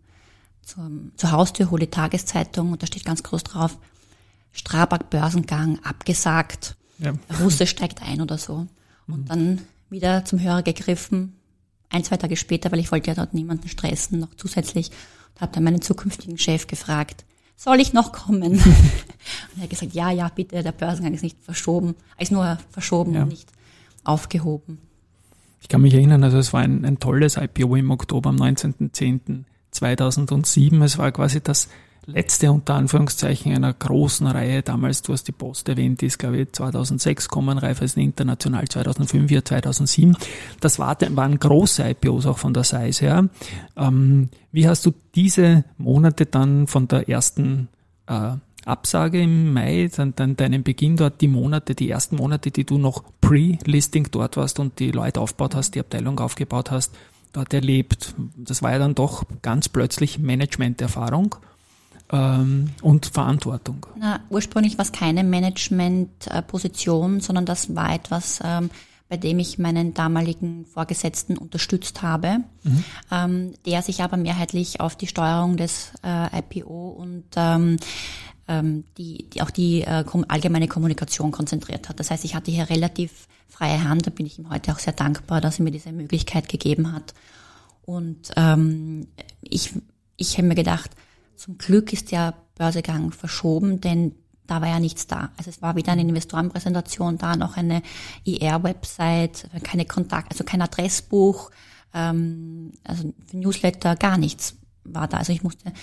zum, 0.62 1.12
zur 1.16 1.32
Haustür, 1.32 1.70
hole 1.70 1.86
die 1.86 1.92
Tageszeitung 1.92 2.72
und 2.72 2.82
da 2.82 2.88
steht 2.88 3.06
ganz 3.06 3.24
groß 3.24 3.44
drauf, 3.44 3.78
Strabag 4.54 5.10
Börsengang 5.10 5.80
abgesagt, 5.84 6.76
ja. 6.98 7.14
Russe 7.40 7.68
steigt 7.68 8.02
ein 8.02 8.22
oder 8.22 8.38
so. 8.38 8.68
Und 9.08 9.22
mhm. 9.22 9.26
dann 9.26 9.62
wieder 9.90 10.24
zum 10.26 10.40
Hörer 10.40 10.64
gegriffen, 10.64 11.36
ein, 11.90 12.04
zwei 12.04 12.18
Tage 12.18 12.38
später, 12.38 12.72
weil 12.72 12.80
ich 12.80 12.92
wollte 12.92 13.10
ja 13.10 13.16
dort 13.16 13.34
niemanden 13.34 13.68
stressen, 13.68 14.20
noch 14.20 14.34
zusätzlich, 14.36 14.92
und 15.36 15.42
habe 15.42 15.52
dann 15.52 15.64
meinen 15.64 15.82
zukünftigen 15.82 16.38
Chef 16.38 16.68
gefragt, 16.68 17.26
soll 17.62 17.80
ich 17.80 17.94
noch 17.94 18.12
kommen? 18.12 18.54
und 18.54 18.60
er 19.58 19.64
hat 19.64 19.70
gesagt, 19.70 19.94
ja, 19.94 20.10
ja, 20.10 20.32
bitte, 20.34 20.64
der 20.64 20.72
Börsengang 20.72 21.14
ist 21.14 21.22
nicht 21.22 21.38
verschoben, 21.44 21.94
ist 22.18 22.32
nur 22.32 22.58
verschoben, 22.72 23.14
ja. 23.14 23.26
nicht 23.26 23.52
aufgehoben. 24.04 24.80
Ich 25.62 25.68
kann 25.68 25.82
mich 25.82 25.94
erinnern, 25.94 26.24
also 26.24 26.40
es 26.40 26.54
war 26.54 26.62
ein, 26.62 26.84
ein 26.86 26.98
tolles 26.98 27.38
IPO 27.38 27.76
im 27.76 27.92
Oktober 27.92 28.32
am 28.32 28.38
19.10.2007. 28.38 30.84
Es 30.84 30.98
war 30.98 31.12
quasi 31.12 31.40
das 31.40 31.70
letzte 32.06 32.52
unter 32.52 32.76
Anführungszeichen 32.76 33.54
einer 33.54 33.74
großen 33.74 34.28
Reihe. 34.28 34.62
Damals, 34.64 35.02
du 35.02 35.14
hast 35.14 35.28
die 35.28 35.32
Post 35.32 35.70
erwähnt, 35.70 36.02
die 36.02 36.08
ist 36.08 36.20
glaube 36.20 36.38
ich 36.38 36.52
2006 36.52 37.30
kommen, 37.30 37.58
Raiffeisen 37.58 38.02
International 38.02 38.68
2005, 38.68 39.32
ja 39.32 39.44
2007. 39.44 40.18
Das 40.60 40.80
war, 40.80 40.98
waren 41.16 41.40
große 41.40 41.88
IPOs 41.90 42.26
auch 42.26 42.38
von 42.38 42.54
der 42.54 42.64
Size 42.64 43.02
her. 43.02 43.30
Ähm, 43.78 44.30
wie 44.52 44.68
hast 44.68 44.86
du 44.86 44.94
diese 45.16 45.64
Monate 45.78 46.26
dann 46.26 46.68
von 46.68 46.88
der 46.88 47.08
ersten 47.08 47.68
äh, 48.08 48.34
Absage 48.66 49.22
im 49.22 49.54
Mai, 49.54 49.90
dann, 49.96 50.14
dann 50.16 50.36
deinen 50.36 50.64
Beginn 50.64 50.96
dort, 50.96 51.22
die 51.22 51.28
Monate, 51.28 51.74
die 51.74 51.90
ersten 51.90 52.16
Monate, 52.18 52.52
die 52.52 52.64
du 52.64 52.78
noch 52.78 53.04
pre-Listing 53.20 54.10
dort 54.12 54.38
warst 54.38 54.60
und 54.60 54.80
die 54.80 54.92
Leute 54.92 55.20
aufgebaut 55.20 55.56
hast, 55.56 55.74
die 55.76 55.80
Abteilung 55.80 56.20
aufgebaut 56.20 56.70
hast, 56.70 56.94
dort 57.34 57.54
erlebt. 57.54 58.14
Das 58.38 58.62
war 58.62 58.72
ja 58.72 58.80
dann 58.80 58.94
doch 58.94 59.24
ganz 59.42 59.68
plötzlich 59.68 60.20
Management-Erfahrung 60.20 61.36
ähm, 62.12 62.72
und 62.82 63.06
Verantwortung. 63.08 63.86
Na, 63.98 64.20
ursprünglich 64.30 64.78
war 64.78 64.86
es 64.86 64.92
keine 64.92 65.24
Management-Position, 65.24 67.22
sondern 67.22 67.46
das 67.46 67.76
war 67.76 67.94
etwas, 67.94 68.40
ähm, 68.44 68.70
bei 69.10 69.18
dem 69.18 69.40
ich 69.40 69.60
meinen 69.60 69.94
damaligen 69.94 70.66
Vorgesetzten 70.66 71.38
unterstützt 71.38 72.02
habe, 72.02 72.40
mhm. 72.64 72.84
ähm, 73.12 73.54
der 73.66 73.82
sich 73.82 74.02
aber 74.02 74.18
mehrheitlich 74.18 74.80
auf 74.80 74.96
die 74.96 75.08
Steuerung 75.08 75.58
des 75.58 75.92
äh, 76.04 76.40
IPO 76.40 76.90
und 76.92 77.26
ähm, 77.36 77.78
ähm, 78.48 78.86
die, 78.98 79.30
die 79.30 79.42
auch 79.42 79.50
die 79.50 79.82
äh, 79.82 80.06
allgemeine 80.28 80.68
Kommunikation 80.68 81.32
konzentriert 81.32 81.90
hat. 81.90 82.00
Das 82.00 82.10
heißt, 82.12 82.24
ich 82.26 82.36
hatte 82.36 82.52
hier 82.52 82.70
relativ 82.70 83.28
freie 83.48 83.84
Hand, 83.84 84.08
da 84.08 84.12
bin 84.12 84.26
ich 84.26 84.40
ihm 84.40 84.50
heute 84.50 84.72
auch 84.72 84.80
sehr 84.80 84.94
dankbar, 84.94 85.42
dass 85.42 85.60
er 85.60 85.64
mir 85.64 85.72
diese 85.72 85.92
Möglichkeit 85.92 86.50
gegeben 86.50 86.94
hat. 86.94 87.14
Und 87.84 88.32
ähm, 88.38 89.08
ich, 89.42 89.74
ich 90.16 90.38
habe 90.38 90.48
mir 90.48 90.56
gedacht, 90.56 90.92
zum 91.42 91.58
Glück 91.58 91.92
ist 91.92 92.12
der 92.12 92.36
Börsegang 92.56 93.12
verschoben, 93.12 93.82
denn 93.82 94.14
da 94.46 94.62
war 94.62 94.68
ja 94.68 94.80
nichts 94.80 95.08
da. 95.08 95.32
Also 95.38 95.50
es 95.50 95.62
war 95.62 95.76
weder 95.76 95.92
eine 95.94 96.02
Investorenpräsentation 96.02 97.18
da, 97.18 97.36
noch 97.36 97.58
eine 97.58 97.82
IR-Website, 98.26 99.50
keine 99.64 99.86
Kontakt, 99.86 100.32
also 100.32 100.44
kein 100.44 100.62
Adressbuch, 100.62 101.50
ähm, 101.94 102.74
also 102.84 103.12
Newsletter, 103.32 103.96
gar 103.96 104.18
nichts 104.18 104.56
war 104.84 105.08
da. 105.08 105.18
Also 105.18 105.34
ich 105.34 105.42
musste 105.42 105.74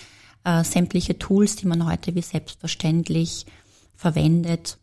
äh, 0.44 0.62
sämtliche 0.62 1.18
Tools, 1.18 1.56
die 1.56 1.66
man 1.66 1.86
heute 1.86 2.14
wie 2.14 2.22
selbstverständlich 2.22 3.46
verwendet, 3.96 4.78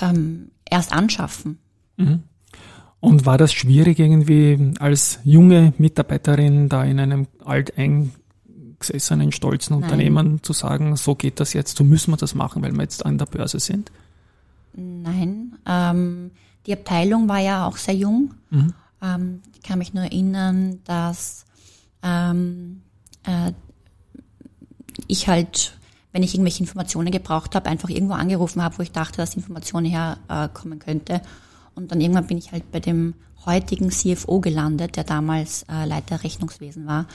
ähm, 0.00 0.50
erst 0.64 0.92
anschaffen. 0.92 1.58
Mhm. 1.98 2.22
Und 3.00 3.26
war 3.26 3.36
das 3.36 3.52
schwierig 3.52 3.98
irgendwie 3.98 4.72
als 4.78 5.18
junge 5.24 5.74
Mitarbeiterin 5.76 6.70
da 6.70 6.84
in 6.84 6.98
einem 6.98 7.26
alteingesessenen, 8.84 9.32
stolzen 9.32 9.74
Nein. 9.74 9.82
Unternehmen 9.82 10.42
zu 10.42 10.52
sagen, 10.52 10.96
so 10.96 11.14
geht 11.14 11.40
das 11.40 11.52
jetzt, 11.52 11.76
so 11.76 11.84
müssen 11.84 12.12
wir 12.12 12.16
das 12.16 12.34
machen, 12.34 12.62
weil 12.62 12.72
wir 12.72 12.82
jetzt 12.82 13.04
an 13.04 13.18
der 13.18 13.26
Börse 13.26 13.58
sind? 13.58 13.90
Nein, 14.74 15.56
ähm, 15.66 16.30
die 16.66 16.72
Abteilung 16.72 17.28
war 17.28 17.38
ja 17.38 17.66
auch 17.66 17.76
sehr 17.76 17.94
jung. 17.94 18.34
Mhm. 18.50 18.72
Ähm, 19.02 19.42
ich 19.54 19.62
kann 19.62 19.78
mich 19.78 19.94
nur 19.94 20.04
erinnern, 20.04 20.80
dass 20.84 21.44
ähm, 22.02 22.82
äh, 23.24 23.52
ich 25.06 25.28
halt, 25.28 25.78
wenn 26.12 26.22
ich 26.22 26.34
irgendwelche 26.34 26.60
Informationen 26.60 27.10
gebraucht 27.10 27.54
habe, 27.54 27.68
einfach 27.68 27.88
irgendwo 27.88 28.14
angerufen 28.14 28.62
habe, 28.62 28.78
wo 28.78 28.82
ich 28.82 28.92
dachte, 28.92 29.18
dass 29.18 29.36
Information 29.36 29.84
herkommen 29.84 30.78
äh, 30.80 30.84
könnte. 30.84 31.22
Und 31.74 31.90
dann 31.90 32.00
irgendwann 32.00 32.26
bin 32.26 32.38
ich 32.38 32.52
halt 32.52 32.70
bei 32.70 32.80
dem 32.80 33.14
heutigen 33.46 33.90
CFO 33.90 34.40
gelandet, 34.40 34.96
der 34.96 35.04
damals 35.04 35.64
äh, 35.64 35.84
Leiter 35.84 36.22
Rechnungswesen 36.24 36.86
war 36.86 37.06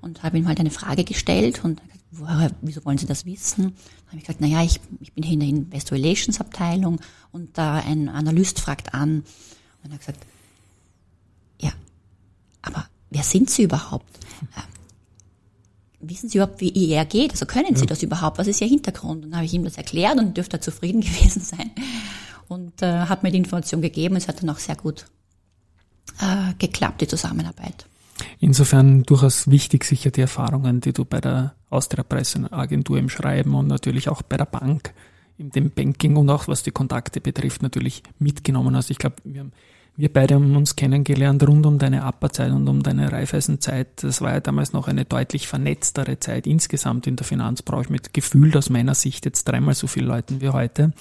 und 0.00 0.22
habe 0.22 0.38
ihm 0.38 0.48
halt 0.48 0.60
eine 0.60 0.70
Frage 0.70 1.04
gestellt 1.04 1.64
und 1.64 1.80
gesagt, 1.82 2.04
woher, 2.12 2.50
wieso 2.60 2.84
wollen 2.84 2.98
Sie 2.98 3.06
das 3.06 3.26
wissen? 3.26 3.64
Dann 3.64 4.06
habe 4.08 4.16
ich 4.18 4.24
gesagt, 4.24 4.40
naja, 4.40 4.62
ich, 4.62 4.80
ich 5.00 5.12
bin 5.12 5.24
hier 5.24 5.34
in 5.34 5.40
der 5.40 5.48
Investor 5.48 5.98
Relations 5.98 6.40
Abteilung 6.40 7.00
und 7.32 7.56
da 7.58 7.76
ein 7.76 8.08
Analyst 8.08 8.60
fragt 8.60 8.94
an 8.94 9.24
und 9.82 9.90
er 9.90 9.92
hat 9.92 10.00
gesagt, 10.00 10.26
ja, 11.60 11.72
aber 12.62 12.86
wer 13.10 13.22
sind 13.22 13.50
Sie 13.50 13.62
überhaupt? 13.62 14.18
Ähm, 14.42 16.08
wissen 16.08 16.28
Sie 16.28 16.38
überhaupt, 16.38 16.60
wie 16.60 16.68
IR 16.68 17.04
geht? 17.04 17.32
Also 17.32 17.46
können 17.46 17.74
Sie 17.74 17.82
ja. 17.82 17.86
das 17.86 18.02
überhaupt? 18.02 18.38
Was 18.38 18.46
ist 18.46 18.60
Ihr 18.60 18.68
Hintergrund? 18.68 19.24
Und 19.24 19.30
dann 19.30 19.36
habe 19.36 19.46
ich 19.46 19.54
ihm 19.54 19.64
das 19.64 19.76
erklärt 19.76 20.18
und 20.18 20.36
dürfte 20.36 20.58
er 20.58 20.60
zufrieden 20.60 21.00
gewesen 21.02 21.40
sein 21.42 21.70
und 22.48 22.82
äh, 22.82 23.06
hat 23.06 23.22
mir 23.22 23.30
die 23.30 23.38
Information 23.38 23.82
gegeben. 23.82 24.16
Es 24.16 24.28
hat 24.28 24.42
dann 24.42 24.50
auch 24.50 24.58
sehr 24.58 24.76
gut 24.76 25.06
äh, 26.20 26.54
geklappt, 26.58 27.00
die 27.00 27.08
Zusammenarbeit. 27.08 27.86
Insofern 28.38 29.02
durchaus 29.04 29.50
wichtig 29.50 29.84
sicher 29.84 30.10
die 30.10 30.20
Erfahrungen, 30.20 30.80
die 30.80 30.92
du 30.92 31.04
bei 31.04 31.20
der 31.20 31.54
Austria 31.70 32.04
Presseagentur 32.04 32.98
im 32.98 33.08
Schreiben 33.08 33.54
und 33.54 33.66
natürlich 33.66 34.08
auch 34.08 34.22
bei 34.22 34.36
der 34.36 34.44
Bank, 34.44 34.92
in 35.38 35.50
dem 35.50 35.70
Banking 35.70 36.16
und 36.16 36.30
auch 36.30 36.48
was 36.48 36.62
die 36.62 36.70
Kontakte 36.70 37.20
betrifft, 37.20 37.62
natürlich 37.62 38.02
mitgenommen 38.18 38.76
hast. 38.76 38.90
Ich 38.90 38.98
glaube, 38.98 39.16
wir 39.24 39.46
wir 39.98 40.12
beide 40.12 40.34
haben 40.34 40.54
uns 40.56 40.76
kennengelernt 40.76 41.42
rund 41.48 41.64
um 41.64 41.78
deine 41.78 42.04
Upper-Zeit 42.04 42.52
und 42.52 42.68
um 42.68 42.82
deine 42.82 43.10
Reifeisenzeit. 43.10 44.02
Das 44.02 44.20
war 44.20 44.32
ja 44.32 44.40
damals 44.40 44.74
noch 44.74 44.88
eine 44.88 45.06
deutlich 45.06 45.48
vernetztere 45.48 46.20
Zeit 46.20 46.46
insgesamt 46.46 47.06
in 47.06 47.16
der 47.16 47.24
Finanzbranche 47.26 47.90
mit 47.90 48.12
gefühlt 48.12 48.54
aus 48.58 48.68
meiner 48.68 48.94
Sicht 48.94 49.24
jetzt 49.24 49.44
dreimal 49.44 49.74
so 49.74 49.86
viele 49.86 50.06
Leuten 50.06 50.42
wie 50.42 50.50
heute. 50.50 50.92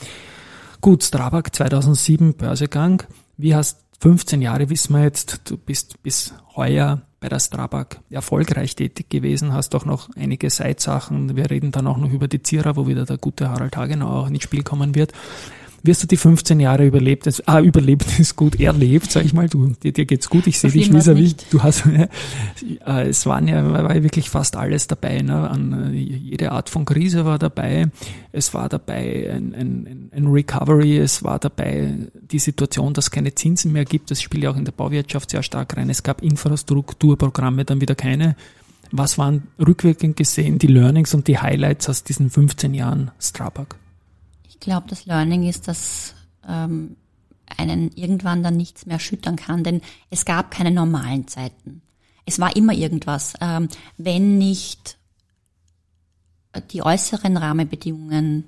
Gut, 0.79 1.03
Strabag 1.03 1.49
2007 1.51 2.35
Börsegang. 2.35 3.03
Wie 3.35 3.53
hast 3.53 3.81
15 3.99 4.41
Jahre 4.41 4.69
wissen 4.69 4.93
wir 4.93 5.03
jetzt, 5.03 5.41
du 5.49 5.57
bist 5.57 6.01
bis 6.01 6.33
heuer 6.55 7.01
bei 7.25 7.29
der 7.29 7.39
Strabag 7.39 8.01
erfolgreich 8.11 8.75
tätig 8.75 9.09
gewesen, 9.09 9.51
hast 9.51 9.73
auch 9.73 9.83
noch 9.83 10.09
einige 10.15 10.51
Seitsachen. 10.51 11.35
Wir 11.35 11.49
reden 11.49 11.71
dann 11.71 11.87
auch 11.87 11.97
noch 11.97 12.11
über 12.11 12.27
die 12.27 12.43
Zierer, 12.43 12.75
wo 12.75 12.85
wieder 12.85 13.03
der 13.03 13.17
gute 13.17 13.49
Harald 13.49 13.75
Hagenau 13.75 14.21
auch 14.21 14.27
ins 14.27 14.43
Spiel 14.43 14.61
kommen 14.61 14.93
wird 14.93 15.11
wirst 15.85 16.03
du 16.03 16.07
die 16.07 16.17
15 16.17 16.59
Jahre 16.59 16.85
überlebt, 16.85 17.25
also, 17.25 17.43
ah, 17.45 17.59
überlebt 17.59 18.05
ist 18.19 18.35
gut, 18.35 18.59
erlebt, 18.59 19.11
sag 19.11 19.25
ich 19.25 19.33
mal, 19.33 19.49
du, 19.49 19.73
dir, 19.81 19.93
dir 19.93 20.05
geht's 20.05 20.29
gut, 20.29 20.47
ich 20.47 20.59
sehe 20.59 20.71
dich 20.71 20.91
vis 20.91 21.07
wie 21.07 21.35
du 21.49 21.63
hast, 21.63 21.83
äh, 22.85 23.07
es 23.07 23.25
waren 23.25 23.47
ja, 23.47 23.71
war 23.71 23.95
ja 23.95 24.03
wirklich 24.03 24.29
fast 24.29 24.55
alles 24.55 24.87
dabei, 24.87 25.21
ne, 25.21 25.49
an, 25.49 25.93
äh, 25.93 25.97
jede 25.97 26.51
Art 26.51 26.69
von 26.69 26.85
Krise 26.85 27.25
war 27.25 27.39
dabei, 27.39 27.87
es 28.31 28.53
war 28.53 28.69
dabei 28.69 29.31
ein, 29.33 29.53
ein, 29.53 30.09
ein 30.15 30.27
Recovery, 30.27 30.97
es 30.97 31.23
war 31.23 31.39
dabei 31.39 31.95
die 32.13 32.39
Situation, 32.39 32.93
dass 32.93 33.05
es 33.05 33.11
keine 33.11 33.35
Zinsen 33.35 33.71
mehr 33.71 33.85
gibt, 33.85 34.11
das 34.11 34.21
spielt 34.21 34.43
ja 34.43 34.51
auch 34.51 34.57
in 34.57 34.65
der 34.65 34.71
Bauwirtschaft 34.71 35.29
sehr 35.29 35.43
stark 35.43 35.77
rein, 35.77 35.89
es 35.89 36.03
gab 36.03 36.21
Infrastrukturprogramme, 36.21 37.65
dann 37.65 37.81
wieder 37.81 37.95
keine, 37.95 38.35
was 38.91 39.17
waren 39.17 39.47
rückwirkend 39.59 40.15
gesehen 40.15 40.59
die 40.59 40.67
Learnings 40.67 41.13
und 41.13 41.27
die 41.27 41.39
Highlights 41.39 41.89
aus 41.89 42.03
diesen 42.03 42.29
15 42.29 42.73
Jahren 42.73 43.11
Strabag? 43.19 43.75
Ich 44.55 44.61
glaube, 44.61 44.87
das 44.89 45.05
Learning 45.05 45.43
ist, 45.43 45.67
dass 45.67 46.15
ähm, 46.47 46.95
einen 47.57 47.91
irgendwann 47.91 48.41
dann 48.41 48.57
nichts 48.57 48.85
mehr 48.85 48.99
schüttern 48.99 49.35
kann, 49.35 49.63
denn 49.63 49.81
es 50.09 50.25
gab 50.25 50.49
keine 50.49 50.71
normalen 50.71 51.27
Zeiten. 51.27 51.81
Es 52.25 52.39
war 52.39 52.55
immer 52.55 52.73
irgendwas. 52.73 53.33
Ähm, 53.41 53.67
wenn 53.97 54.37
nicht 54.37 54.97
die 56.71 56.81
äußeren 56.81 57.37
Rahmenbedingungen 57.37 58.45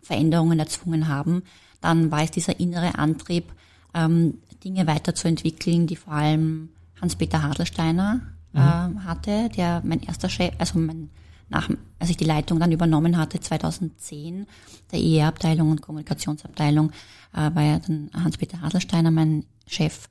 Veränderungen 0.00 0.58
erzwungen 0.58 1.08
haben, 1.08 1.42
dann 1.80 2.10
war 2.10 2.22
es 2.22 2.30
dieser 2.30 2.58
innere 2.60 2.94
Antrieb, 2.94 3.52
ähm, 3.94 4.38
Dinge 4.64 4.86
weiterzuentwickeln, 4.86 5.86
die 5.86 5.96
vor 5.96 6.14
allem 6.14 6.70
Hans-Peter 7.00 7.42
Hadelsteiner 7.42 8.20
mhm. 8.52 8.60
äh, 8.60 9.00
hatte, 9.04 9.50
der 9.50 9.82
mein 9.84 10.02
erster 10.02 10.28
Chef, 10.28 10.54
also 10.58 10.78
mein, 10.78 11.10
nach, 11.48 11.70
als 11.98 12.10
ich 12.10 12.16
die 12.16 12.24
Leitung 12.24 12.60
dann 12.60 12.72
übernommen 12.72 13.16
hatte, 13.16 13.40
2010, 13.40 14.46
der 14.92 15.00
EE-Abteilung 15.00 15.70
und 15.70 15.82
Kommunikationsabteilung, 15.82 16.90
äh, 17.32 17.54
war 17.54 17.62
ja 17.62 17.78
dann 17.78 18.10
Hans-Peter 18.14 18.60
Hadelsteiner 18.60 19.10
mein 19.10 19.44
Chef. 19.66 20.08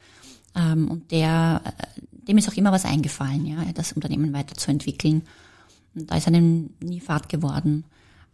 Ähm, 0.56 0.90
und 0.90 1.12
der, 1.12 1.62
äh, 1.64 2.02
dem 2.28 2.38
ist 2.38 2.50
auch 2.50 2.58
immer 2.58 2.72
was 2.72 2.86
eingefallen, 2.86 3.46
ja, 3.46 3.58
das 3.74 3.94
Unternehmen 3.94 4.34
weiterzuentwickeln. 4.34 5.24
Und 5.96 6.12
da 6.12 6.18
ist 6.18 6.28
einem 6.28 6.72
nie 6.80 7.00
Fahrt 7.00 7.30
geworden. 7.30 7.86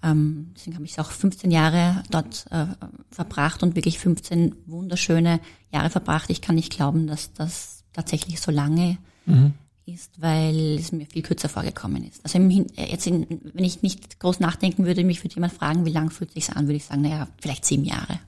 Ähm, 0.01 0.51
deswegen 0.55 0.75
habe 0.75 0.85
ich 0.85 0.99
auch 0.99 1.11
15 1.11 1.51
Jahre 1.51 2.03
dort 2.09 2.45
äh, 2.51 2.65
verbracht 3.09 3.63
und 3.63 3.75
wirklich 3.75 3.99
15 3.99 4.55
wunderschöne 4.65 5.39
Jahre 5.71 5.89
verbracht. 5.89 6.29
Ich 6.29 6.41
kann 6.41 6.55
nicht 6.55 6.73
glauben, 6.73 7.07
dass 7.07 7.31
das 7.33 7.83
tatsächlich 7.93 8.41
so 8.41 8.51
lange 8.51 8.97
mhm. 9.25 9.53
Ist, 9.85 10.21
weil 10.21 10.77
es 10.79 10.91
mir 10.91 11.05
viel 11.05 11.21
kürzer 11.21 11.49
vorgekommen 11.49 12.03
ist. 12.03 12.23
Also 12.23 12.37
im, 12.37 12.49
jetzt, 12.49 13.07
in, 13.07 13.27
wenn 13.53 13.65
ich 13.65 13.81
nicht 13.81 14.19
groß 14.19 14.39
nachdenken 14.39 14.85
würde, 14.85 15.03
mich 15.03 15.23
würde 15.23 15.35
jemand 15.35 15.53
fragen, 15.53 15.85
wie 15.85 15.91
lang 15.91 16.09
fühlt 16.09 16.31
sich 16.31 16.49
an, 16.51 16.67
würde 16.67 16.77
ich 16.77 16.85
sagen, 16.85 17.01
naja, 17.01 17.27
vielleicht 17.41 17.65
sieben 17.65 17.83
Jahre. 17.85 18.19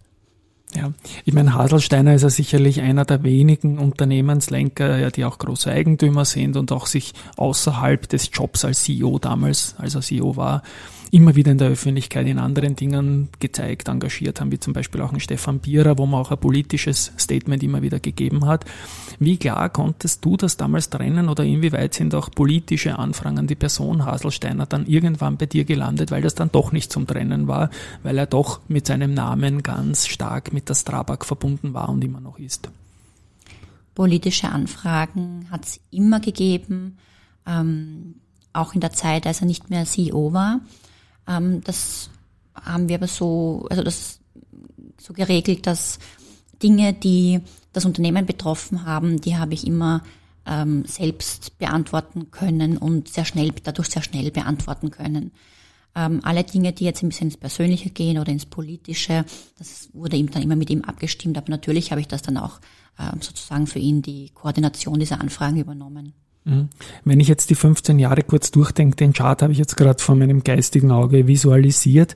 Ja, 0.76 0.92
ich 1.24 1.34
meine, 1.34 1.54
Haselsteiner 1.54 2.16
ist 2.16 2.24
ja 2.24 2.30
sicherlich 2.30 2.82
einer 2.82 3.06
der 3.06 3.24
wenigen 3.24 3.78
Unternehmenslenker, 3.78 4.98
ja, 4.98 5.10
die 5.10 5.24
auch 5.24 5.38
große 5.38 5.72
Eigentümer 5.72 6.26
sind 6.26 6.58
und 6.58 6.72
auch 6.72 6.88
sich 6.88 7.14
außerhalb 7.38 8.10
des 8.10 8.30
Jobs 8.34 8.66
als 8.66 8.84
CEO 8.84 9.20
damals, 9.20 9.76
als 9.78 9.96
er 9.96 10.02
CEO 10.02 10.36
war, 10.36 10.64
immer 11.16 11.34
wieder 11.34 11.54
in 11.54 11.58
der 11.58 11.70
Öffentlichkeit 11.70 12.28
in 12.28 12.40
anderen 12.40 12.76
Dingen 12.76 13.30
gezeigt, 13.40 13.88
engagiert 13.88 14.42
haben, 14.42 14.52
wie 14.52 14.60
zum 14.60 14.74
Beispiel 14.74 15.00
auch 15.00 15.14
ein 15.14 15.22
Stefan 15.22 15.60
Bierer, 15.60 15.98
wo 15.98 16.06
man 16.06 16.20
auch 16.20 16.30
ein 16.30 16.38
politisches 16.38 17.14
Statement 17.18 17.64
immer 17.64 17.82
wieder 17.82 18.02
gegeben 18.02 18.46
hat. 18.46 18.66
Wie 19.18 19.38
klar 19.38 19.70
konntest 19.70 20.26
du 20.26 20.36
das 20.36 20.58
damals 20.58 20.90
trennen 20.90 21.30
oder 21.30 21.46
inwieweit 21.46 21.94
sind 21.94 22.14
auch 22.16 22.30
politische 22.32 23.00
Anfragen 23.00 23.40
an 23.40 23.48
die 23.48 23.56
Person 23.56 24.06
Haselsteiner 24.06 24.66
dann 24.66 24.88
irgendwann 24.88 25.38
bei 25.38 25.46
dir 25.46 25.64
gelandet, 25.64 26.12
weil 26.12 26.22
das 26.22 26.36
dann 26.36 26.52
doch 26.52 26.74
nicht 26.74 26.92
zum 26.92 27.08
Trennen 27.08 27.48
war, 27.48 27.70
weil 28.04 28.18
er 28.18 28.26
doch 28.26 28.60
mit 28.68 28.86
seinem 28.86 29.14
Namen 29.14 29.64
ganz 29.64 30.08
stark 30.08 30.52
mit 30.52 30.68
der 30.68 30.76
Strabag 30.76 31.24
verbunden 31.24 31.74
war 31.74 31.88
und 31.88 32.04
immer 32.04 32.20
noch 32.20 32.40
ist? 32.40 32.70
Politische 33.94 34.50
Anfragen 34.50 35.48
hat 35.50 35.64
es 35.64 35.80
immer 35.92 36.20
gegeben, 36.20 36.98
ähm, 37.48 38.16
auch 38.52 38.74
in 38.74 38.82
der 38.82 38.92
Zeit, 38.92 39.26
als 39.26 39.40
er 39.40 39.48
nicht 39.48 39.70
mehr 39.70 39.86
CEO 39.86 40.34
war. 40.34 40.60
Ähm, 41.28 41.62
das 41.64 42.10
haben 42.54 42.88
wir 42.90 42.96
aber 42.96 43.08
so, 43.08 43.66
also 43.70 43.84
das 43.84 44.20
so 44.98 45.14
geregelt, 45.14 45.68
dass 45.68 46.00
Dinge, 46.62 46.94
die 46.94 47.42
das 47.74 47.86
Unternehmen 47.86 48.26
betroffen 48.26 48.86
haben, 48.86 49.20
die 49.22 49.38
habe 49.38 49.54
ich 49.54 49.68
immer 49.68 50.04
ähm, 50.46 50.86
selbst 50.86 51.58
beantworten 51.58 52.32
können 52.32 52.78
und 52.78 53.10
sehr 53.10 53.26
schnell, 53.26 53.52
dadurch 53.64 53.90
sehr 53.90 54.04
schnell 54.04 54.32
beantworten 54.32 54.92
können. 54.92 55.32
Ähm, 55.96 56.20
alle 56.24 56.44
Dinge, 56.44 56.74
die 56.74 56.86
jetzt 56.86 57.04
ein 57.04 57.10
bisschen 57.10 57.28
ins 57.28 57.38
Persönliche 57.38 57.90
gehen 57.90 58.20
oder 58.20 58.32
ins 58.32 58.46
Politische, 58.46 59.26
das 59.58 59.90
wurde 59.94 60.18
ihm 60.18 60.30
dann 60.30 60.44
immer 60.44 60.56
mit 60.56 60.70
ihm 60.70 60.84
abgestimmt. 60.84 61.38
Aber 61.38 61.50
natürlich 61.50 61.92
habe 61.92 62.02
ich 62.02 62.08
das 62.08 62.22
dann 62.22 62.38
auch 62.38 62.60
ähm, 63.00 63.22
sozusagen 63.22 63.68
für 63.68 63.80
ihn 63.80 64.02
die 64.02 64.30
Koordination 64.30 65.00
dieser 65.00 65.22
Anfragen 65.22 65.58
übernommen. 65.58 66.14
Mhm. 66.46 66.70
Wenn 67.04 67.20
ich 67.20 67.28
jetzt 67.28 67.50
die 67.50 67.56
15 67.56 68.00
Jahre 68.00 68.22
kurz 68.22 68.52
durchdenke, 68.52 68.96
den 68.96 69.14
Chart 69.14 69.42
habe 69.42 69.52
ich 69.52 69.60
jetzt 69.60 69.76
gerade 69.76 70.02
vor 70.02 70.16
meinem 70.16 70.44
geistigen 70.44 70.92
Auge 70.92 71.28
visualisiert. 71.28 72.16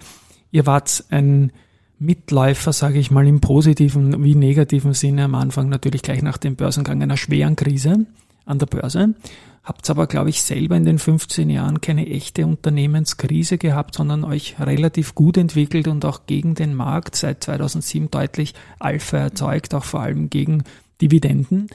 Ihr 0.51 0.65
wart 0.65 1.03
ein 1.09 1.51
Mitläufer, 1.99 2.71
sage 2.71 2.99
ich 2.99 3.11
mal, 3.11 3.27
im 3.27 3.41
positiven 3.41 4.23
wie 4.23 4.35
negativen 4.35 4.93
Sinne 4.93 5.25
am 5.25 5.35
Anfang 5.35 5.67
natürlich 5.67 6.01
gleich 6.01 6.21
nach 6.21 6.37
dem 6.37 6.55
Börsengang 6.55 7.01
einer 7.01 7.17
schweren 7.17 7.55
Krise 7.55 8.05
an 8.45 8.59
der 8.59 8.67
Börse. 8.67 9.15
Habt 9.63 9.89
aber, 9.89 10.07
glaube 10.07 10.29
ich, 10.29 10.41
selber 10.41 10.77
in 10.77 10.85
den 10.85 10.97
15 10.97 11.49
Jahren 11.49 11.81
keine 11.81 12.07
echte 12.07 12.45
Unternehmenskrise 12.45 13.57
gehabt, 13.57 13.95
sondern 13.95 14.23
euch 14.23 14.55
relativ 14.59 15.13
gut 15.13 15.37
entwickelt 15.37 15.87
und 15.87 16.05
auch 16.05 16.21
gegen 16.25 16.55
den 16.55 16.73
Markt 16.73 17.15
seit 17.15 17.43
2007 17.43 18.09
deutlich 18.09 18.53
Alpha 18.79 19.17
erzeugt, 19.17 19.75
auch 19.75 19.83
vor 19.83 19.99
allem 19.99 20.29
gegen 20.29 20.63
Dividenden. 21.01 21.67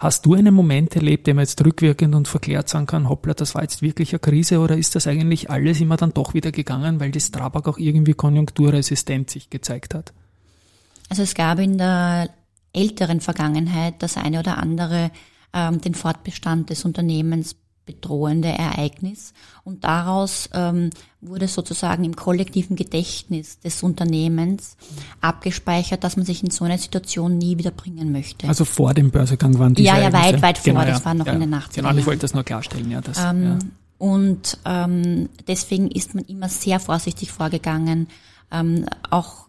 Hast 0.00 0.24
du 0.24 0.32
einen 0.32 0.54
Moment 0.54 0.96
erlebt, 0.96 1.26
den 1.26 1.36
man 1.36 1.44
jetzt 1.44 1.62
rückwirkend 1.62 2.14
und 2.14 2.26
verklärt 2.26 2.70
sagen 2.70 2.86
kann, 2.86 3.10
hoppla, 3.10 3.34
das 3.34 3.54
war 3.54 3.60
jetzt 3.60 3.82
wirklich 3.82 4.14
eine 4.14 4.20
Krise 4.20 4.60
oder 4.60 4.78
ist 4.78 4.94
das 4.96 5.06
eigentlich 5.06 5.50
alles 5.50 5.78
immer 5.78 5.98
dann 5.98 6.14
doch 6.14 6.32
wieder 6.32 6.52
gegangen, 6.52 7.00
weil 7.00 7.10
die 7.10 7.20
Strabag 7.20 7.68
auch 7.68 7.76
irgendwie 7.76 8.14
konjunkturresistent 8.14 9.28
sich 9.28 9.50
gezeigt 9.50 9.92
hat? 9.92 10.14
Also 11.10 11.22
es 11.22 11.34
gab 11.34 11.58
in 11.58 11.76
der 11.76 12.30
älteren 12.72 13.20
Vergangenheit 13.20 13.96
das 13.98 14.16
eine 14.16 14.38
oder 14.38 14.56
andere 14.56 15.10
ähm, 15.52 15.82
den 15.82 15.94
Fortbestand 15.94 16.70
des 16.70 16.86
Unternehmens 16.86 17.54
bedrohende 17.86 18.48
Ereignis. 18.48 19.32
Und 19.64 19.84
daraus 19.84 20.48
ähm, 20.52 20.90
wurde 21.20 21.48
sozusagen 21.48 22.04
im 22.04 22.16
kollektiven 22.16 22.76
Gedächtnis 22.76 23.58
des 23.60 23.82
Unternehmens 23.82 24.76
abgespeichert, 25.20 26.04
dass 26.04 26.16
man 26.16 26.24
sich 26.24 26.42
in 26.42 26.50
so 26.50 26.64
einer 26.64 26.78
Situation 26.78 27.38
nie 27.38 27.58
wieder 27.58 27.70
bringen 27.70 28.12
möchte. 28.12 28.48
Also 28.48 28.64
vor 28.64 28.94
dem 28.94 29.10
Börsegang 29.10 29.58
waren 29.58 29.74
die 29.74 29.82
Ja, 29.82 29.98
ja, 29.98 30.12
weit, 30.12 30.40
weit 30.42 30.58
vor. 30.58 30.72
Genau, 30.72 30.84
das 30.84 31.04
war 31.04 31.14
noch 31.14 31.26
ja, 31.26 31.32
in 31.32 31.40
den 31.40 31.54
80 31.54 31.82
Genau, 31.82 31.96
ich 31.96 32.06
wollte 32.06 32.20
das 32.20 32.34
nur 32.34 32.44
klarstellen. 32.44 32.90
Ja, 32.90 33.00
das, 33.00 33.18
ähm, 33.18 33.44
ja. 33.44 33.58
Und 33.98 34.58
ähm, 34.64 35.28
deswegen 35.46 35.90
ist 35.90 36.14
man 36.14 36.24
immer 36.24 36.48
sehr 36.48 36.80
vorsichtig 36.80 37.32
vorgegangen. 37.32 38.08
Ähm, 38.50 38.86
auch 39.10 39.48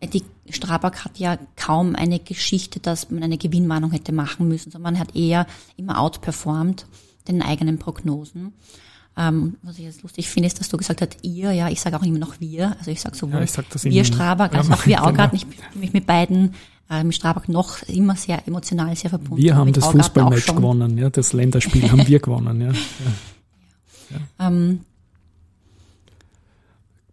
äh, 0.00 0.08
die 0.08 0.24
Strabag 0.50 1.04
hat 1.04 1.18
ja 1.18 1.38
kaum 1.56 1.94
eine 1.94 2.18
Geschichte, 2.18 2.80
dass 2.80 3.10
man 3.10 3.22
eine 3.22 3.38
Gewinnwarnung 3.38 3.92
hätte 3.92 4.12
machen 4.12 4.48
müssen, 4.48 4.70
sondern 4.72 4.94
man 4.94 5.00
hat 5.00 5.14
eher 5.14 5.46
immer 5.76 6.00
outperformed 6.00 6.86
den 7.28 7.42
eigenen 7.42 7.78
Prognosen. 7.78 8.52
Ähm, 9.16 9.56
was 9.62 9.78
ich 9.78 9.84
jetzt 9.84 10.02
lustig 10.02 10.28
finde, 10.30 10.46
ist, 10.46 10.58
dass 10.58 10.70
du 10.70 10.78
gesagt 10.78 11.02
hast, 11.02 11.18
ihr, 11.22 11.52
ja, 11.52 11.68
ich 11.68 11.80
sage 11.80 11.98
auch 11.98 12.02
immer 12.02 12.18
noch 12.18 12.40
wir, 12.40 12.74
also 12.78 12.90
ich 12.90 13.00
sage 13.00 13.14
sowohl 13.14 13.40
ja, 13.40 13.42
ich 13.42 13.52
sag 13.52 13.66
wir 13.84 14.04
Strabag, 14.04 14.54
als 14.54 14.70
auch 14.70 14.86
wir 14.86 14.96
genau. 14.96 15.08
Augard, 15.08 15.34
ich 15.34 15.46
bin 15.46 15.58
mich 15.74 15.92
mit 15.92 16.06
beiden, 16.06 16.54
äh, 16.88 17.04
mit 17.04 17.14
Strabag 17.14 17.46
noch 17.48 17.82
immer 17.82 18.16
sehr 18.16 18.46
emotional, 18.48 18.96
sehr 18.96 19.10
verbunden. 19.10 19.36
Wir 19.36 19.54
haben 19.54 19.70
das 19.74 19.86
Fußballmatch 19.86 20.46
gewonnen, 20.46 20.96
ja, 20.96 21.10
das 21.10 21.34
Länderspiel 21.34 21.90
haben 21.90 22.06
wir 22.06 22.20
gewonnen, 22.20 22.60
ja. 22.62 22.68
ja. 22.68 22.74
ja. 24.38 24.46
Ähm, 24.48 24.80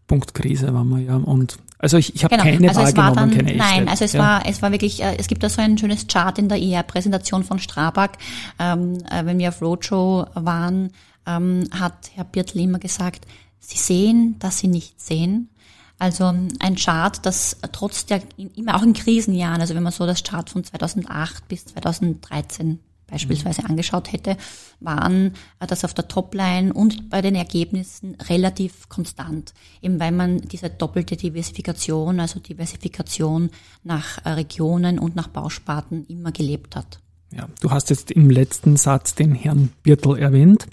Punkt 0.07 0.33
Krise 0.33 0.73
waren 0.73 0.87
wir 0.89 0.99
ja 0.99 1.17
und 1.17 1.59
also 1.79 1.97
ich, 1.97 2.13
ich 2.13 2.25
habe 2.25 2.35
genau. 2.35 2.43
keine 2.43 2.67
also 2.67 2.81
wahrgenommen, 2.81 3.15
dann, 3.15 3.31
keine 3.31 3.51
echte. 3.53 3.57
Nein, 3.57 3.87
also 3.87 4.03
es 4.03 4.13
ja. 4.13 4.19
war 4.19 4.45
es 4.45 4.61
war 4.61 4.71
wirklich, 4.71 5.01
äh, 5.01 5.15
es 5.17 5.27
gibt 5.27 5.41
da 5.43 5.49
so 5.49 5.61
ein 5.61 5.77
schönes 5.77 6.07
Chart 6.07 6.37
in 6.37 6.49
der 6.49 6.61
ER-Präsentation 6.61 7.43
von 7.45 7.57
Strabag. 7.57 8.17
Ähm, 8.59 8.97
äh, 9.09 9.25
wenn 9.25 9.39
wir 9.39 9.49
auf 9.49 9.61
Roadshow 9.61 10.27
waren, 10.35 10.91
ähm, 11.25 11.63
hat 11.71 12.11
Herr 12.15 12.25
Birtl 12.25 12.59
immer 12.59 12.79
gesagt, 12.79 13.25
Sie 13.59 13.77
sehen, 13.77 14.35
dass 14.39 14.59
Sie 14.59 14.67
nicht 14.67 14.99
sehen. 15.01 15.49
Also 15.97 16.25
ein 16.25 16.75
Chart, 16.75 17.25
das 17.25 17.57
trotz 17.71 18.05
der, 18.05 18.21
immer 18.55 18.75
auch 18.75 18.83
in 18.83 18.93
Krisenjahren, 18.93 19.61
also 19.61 19.75
wenn 19.75 19.83
man 19.83 19.91
so 19.91 20.05
das 20.05 20.23
Chart 20.23 20.49
von 20.49 20.63
2008 20.63 21.47
bis 21.47 21.65
2013 21.65 22.79
beispielsweise 23.09 23.65
angeschaut 23.65 24.11
hätte, 24.11 24.37
waren 24.79 25.33
äh, 25.59 25.67
das 25.67 25.83
auf 25.85 25.93
der 25.93 26.07
Topline 26.07 26.73
und 26.73 27.09
bei 27.09 27.21
den 27.21 27.35
Ergebnissen 27.35 28.15
relativ 28.29 28.89
konstant, 28.89 29.53
eben 29.81 29.99
weil 29.99 30.11
man 30.11 30.41
diese 30.41 30.69
doppelte 30.69 31.15
Diversifikation, 31.15 32.19
also 32.19 32.39
Diversifikation 32.39 33.49
nach 33.83 34.25
äh, 34.25 34.29
Regionen 34.29 34.99
und 34.99 35.15
nach 35.15 35.27
Bausparten 35.27 36.05
immer 36.07 36.31
gelebt 36.31 36.75
hat. 36.75 36.99
Ja, 37.31 37.47
du 37.61 37.71
hast 37.71 37.89
jetzt 37.89 38.11
im 38.11 38.29
letzten 38.29 38.75
Satz 38.75 39.13
den 39.13 39.35
Herrn 39.35 39.71
Birtel 39.83 40.17
erwähnt 40.17 40.67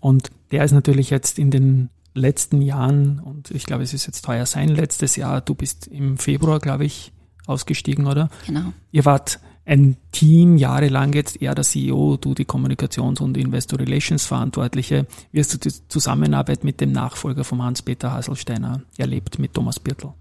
und 0.00 0.30
der 0.50 0.64
ist 0.64 0.72
natürlich 0.72 1.10
jetzt 1.10 1.38
in 1.38 1.50
den 1.50 1.90
letzten 2.14 2.62
Jahren 2.62 3.20
und 3.20 3.50
ich 3.50 3.64
glaube, 3.64 3.82
es 3.82 3.94
ist 3.94 4.06
jetzt 4.06 4.24
teuer 4.24 4.46
sein 4.46 4.68
letztes 4.68 5.16
Jahr. 5.16 5.40
Du 5.40 5.54
bist 5.54 5.86
im 5.86 6.18
Februar, 6.18 6.58
glaube 6.58 6.84
ich, 6.84 7.12
ausgestiegen, 7.46 8.06
oder? 8.06 8.30
Genau. 8.46 8.72
Ihr 8.92 9.04
wart 9.04 9.40
ein 9.64 9.96
Team 10.10 10.56
jahrelang 10.56 11.12
jetzt, 11.12 11.40
er 11.40 11.54
der 11.54 11.64
CEO, 11.64 12.16
du 12.16 12.34
die 12.34 12.44
Kommunikations- 12.44 13.20
und 13.20 13.36
Investor 13.36 13.78
Relations 13.78 14.24
Verantwortliche. 14.24 15.06
Wie 15.32 15.40
hast 15.40 15.54
du 15.54 15.58
die 15.58 15.88
Zusammenarbeit 15.88 16.64
mit 16.64 16.80
dem 16.80 16.92
Nachfolger 16.92 17.44
von 17.44 17.62
Hans-Peter 17.62 18.12
Hasselsteiner 18.12 18.82
erlebt, 18.96 19.38
mit 19.38 19.54
Thomas 19.54 19.78
Birtl? 19.78 20.12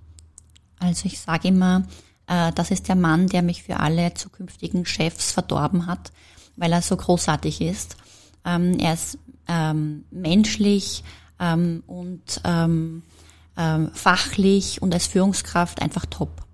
Also 0.80 1.06
ich 1.06 1.19
sage 1.19 1.47
immer, 1.47 1.84
äh, 2.28 2.52
das 2.54 2.71
ist 2.71 2.88
der 2.88 2.95
Mann, 2.95 3.28
der 3.28 3.41
mich 3.41 3.63
für 3.63 3.80
alle 3.80 4.13
zukünftigen 4.13 4.86
Chefs 4.86 5.32
verdorben 5.32 5.88
hat, 5.88 6.12
weil 6.56 6.71
er 6.71 6.82
so 6.82 6.95
großartig 6.95 7.62
ist. 7.62 7.97
Ähm, 8.45 8.78
er 8.80 8.93
ist 8.93 9.17
ähm, 9.47 10.06
menschlich 10.12 11.04
ähm, 11.39 11.84
und 11.88 12.41
ähm, 12.43 13.04
fachlich 13.93 14.82
und 14.82 14.93
als 14.93 15.08
Führungskraft 15.08 15.82
einfach 15.82 16.06
top. 16.06 16.45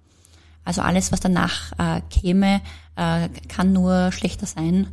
Also 0.65 0.81
alles, 0.81 1.11
was 1.11 1.19
danach 1.19 1.71
äh, 1.77 2.01
käme, 2.09 2.61
äh, 2.95 3.29
kann 3.47 3.71
nur 3.71 4.11
schlechter 4.11 4.47
sein. 4.47 4.87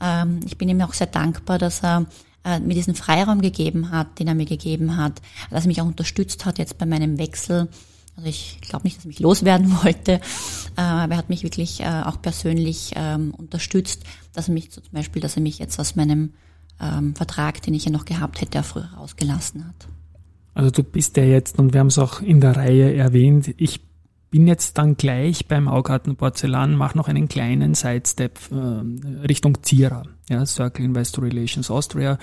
Ähm, 0.00 0.40
ich 0.44 0.58
bin 0.58 0.68
ihm 0.68 0.80
auch 0.82 0.92
sehr 0.92 1.06
dankbar, 1.06 1.58
dass 1.58 1.82
er 1.82 2.06
äh, 2.44 2.60
mir 2.60 2.74
diesen 2.74 2.94
Freiraum 2.94 3.40
gegeben 3.40 3.90
hat, 3.90 4.18
den 4.18 4.28
er 4.28 4.34
mir 4.34 4.44
gegeben 4.44 4.96
hat, 4.96 5.20
dass 5.50 5.64
er 5.64 5.68
mich 5.68 5.80
auch 5.80 5.86
unterstützt 5.86 6.44
hat 6.44 6.58
jetzt 6.58 6.78
bei 6.78 6.86
meinem 6.86 7.18
Wechsel 7.18 7.68
Also 8.16 8.28
ich 8.28 8.58
glaube 8.60 8.84
nicht, 8.84 8.98
dass 8.98 9.06
er 9.06 9.08
mich 9.08 9.20
loswerden 9.20 9.72
wollte, 9.82 10.12
äh, 10.12 10.20
aber 10.80 11.14
er 11.14 11.18
hat 11.18 11.30
mich 11.30 11.42
wirklich 11.42 11.80
äh, 11.80 12.02
auch 12.04 12.20
persönlich 12.20 12.92
ähm, 12.94 13.32
unterstützt, 13.34 14.02
dass 14.34 14.48
er 14.48 14.54
mich 14.54 14.70
zum 14.70 14.82
Beispiel, 14.92 15.22
dass 15.22 15.36
er 15.36 15.42
mich 15.42 15.58
jetzt 15.58 15.80
aus 15.80 15.96
meinem 15.96 16.34
ähm, 16.80 17.14
Vertrag, 17.14 17.62
den 17.62 17.72
ich 17.72 17.86
ja 17.86 17.90
noch 17.90 18.04
gehabt 18.04 18.40
hätte, 18.40 18.62
früher 18.62 18.90
rausgelassen 18.96 19.66
hat. 19.66 19.88
Also 20.54 20.70
du 20.70 20.82
bist 20.84 21.16
ja 21.16 21.24
jetzt, 21.24 21.58
und 21.58 21.72
wir 21.72 21.80
haben 21.80 21.88
es 21.88 21.98
auch 21.98 22.20
in 22.20 22.40
der 22.40 22.56
Reihe 22.56 22.94
erwähnt, 22.94 23.54
ich 23.56 23.80
bin 24.34 24.48
jetzt 24.48 24.78
dann 24.78 24.96
gleich 24.96 25.46
beim 25.46 25.68
Augarten 25.68 26.16
Porzellan, 26.16 26.74
mache 26.74 26.98
noch 26.98 27.06
einen 27.06 27.28
kleinen 27.28 27.74
Sidestep 27.74 28.40
äh, 28.50 29.26
Richtung 29.28 29.62
Zierer, 29.62 30.02
ja, 30.28 30.44
Circle 30.44 30.84
Investor 30.84 31.22
Relations 31.22 31.70
Austria. 31.70 32.18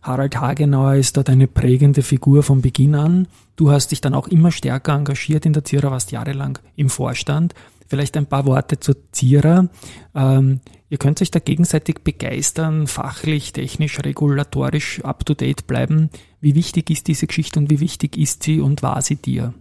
Harald 0.00 0.40
Hagenauer 0.40 0.94
ist 0.94 1.18
dort 1.18 1.28
eine 1.28 1.46
prägende 1.46 2.00
Figur 2.00 2.42
von 2.42 2.62
Beginn 2.62 2.94
an. 2.94 3.28
Du 3.56 3.70
hast 3.70 3.90
dich 3.90 4.00
dann 4.00 4.14
auch 4.14 4.26
immer 4.28 4.52
stärker 4.52 4.94
engagiert 4.94 5.44
in 5.44 5.52
der 5.52 5.64
Zierer, 5.64 5.90
warst 5.90 6.12
jahrelang 6.12 6.60
im 6.76 6.88
Vorstand. 6.88 7.52
Vielleicht 7.88 8.16
ein 8.16 8.24
paar 8.24 8.46
Worte 8.46 8.80
zur 8.80 8.96
Zierer. 9.12 9.68
Ähm, 10.14 10.60
ihr 10.88 10.96
könnt 10.96 11.20
euch 11.20 11.30
da 11.30 11.40
gegenseitig 11.40 11.96
begeistern, 12.04 12.86
fachlich, 12.86 13.52
technisch, 13.52 13.98
regulatorisch 14.02 15.04
up-to-date 15.04 15.66
bleiben. 15.66 16.08
Wie 16.40 16.54
wichtig 16.54 16.88
ist 16.88 17.06
diese 17.06 17.26
Geschichte 17.26 17.60
und 17.60 17.68
wie 17.68 17.80
wichtig 17.80 18.16
ist 18.16 18.44
sie 18.44 18.62
und 18.62 18.82
war 18.82 19.02
sie 19.02 19.16
dir? 19.16 19.52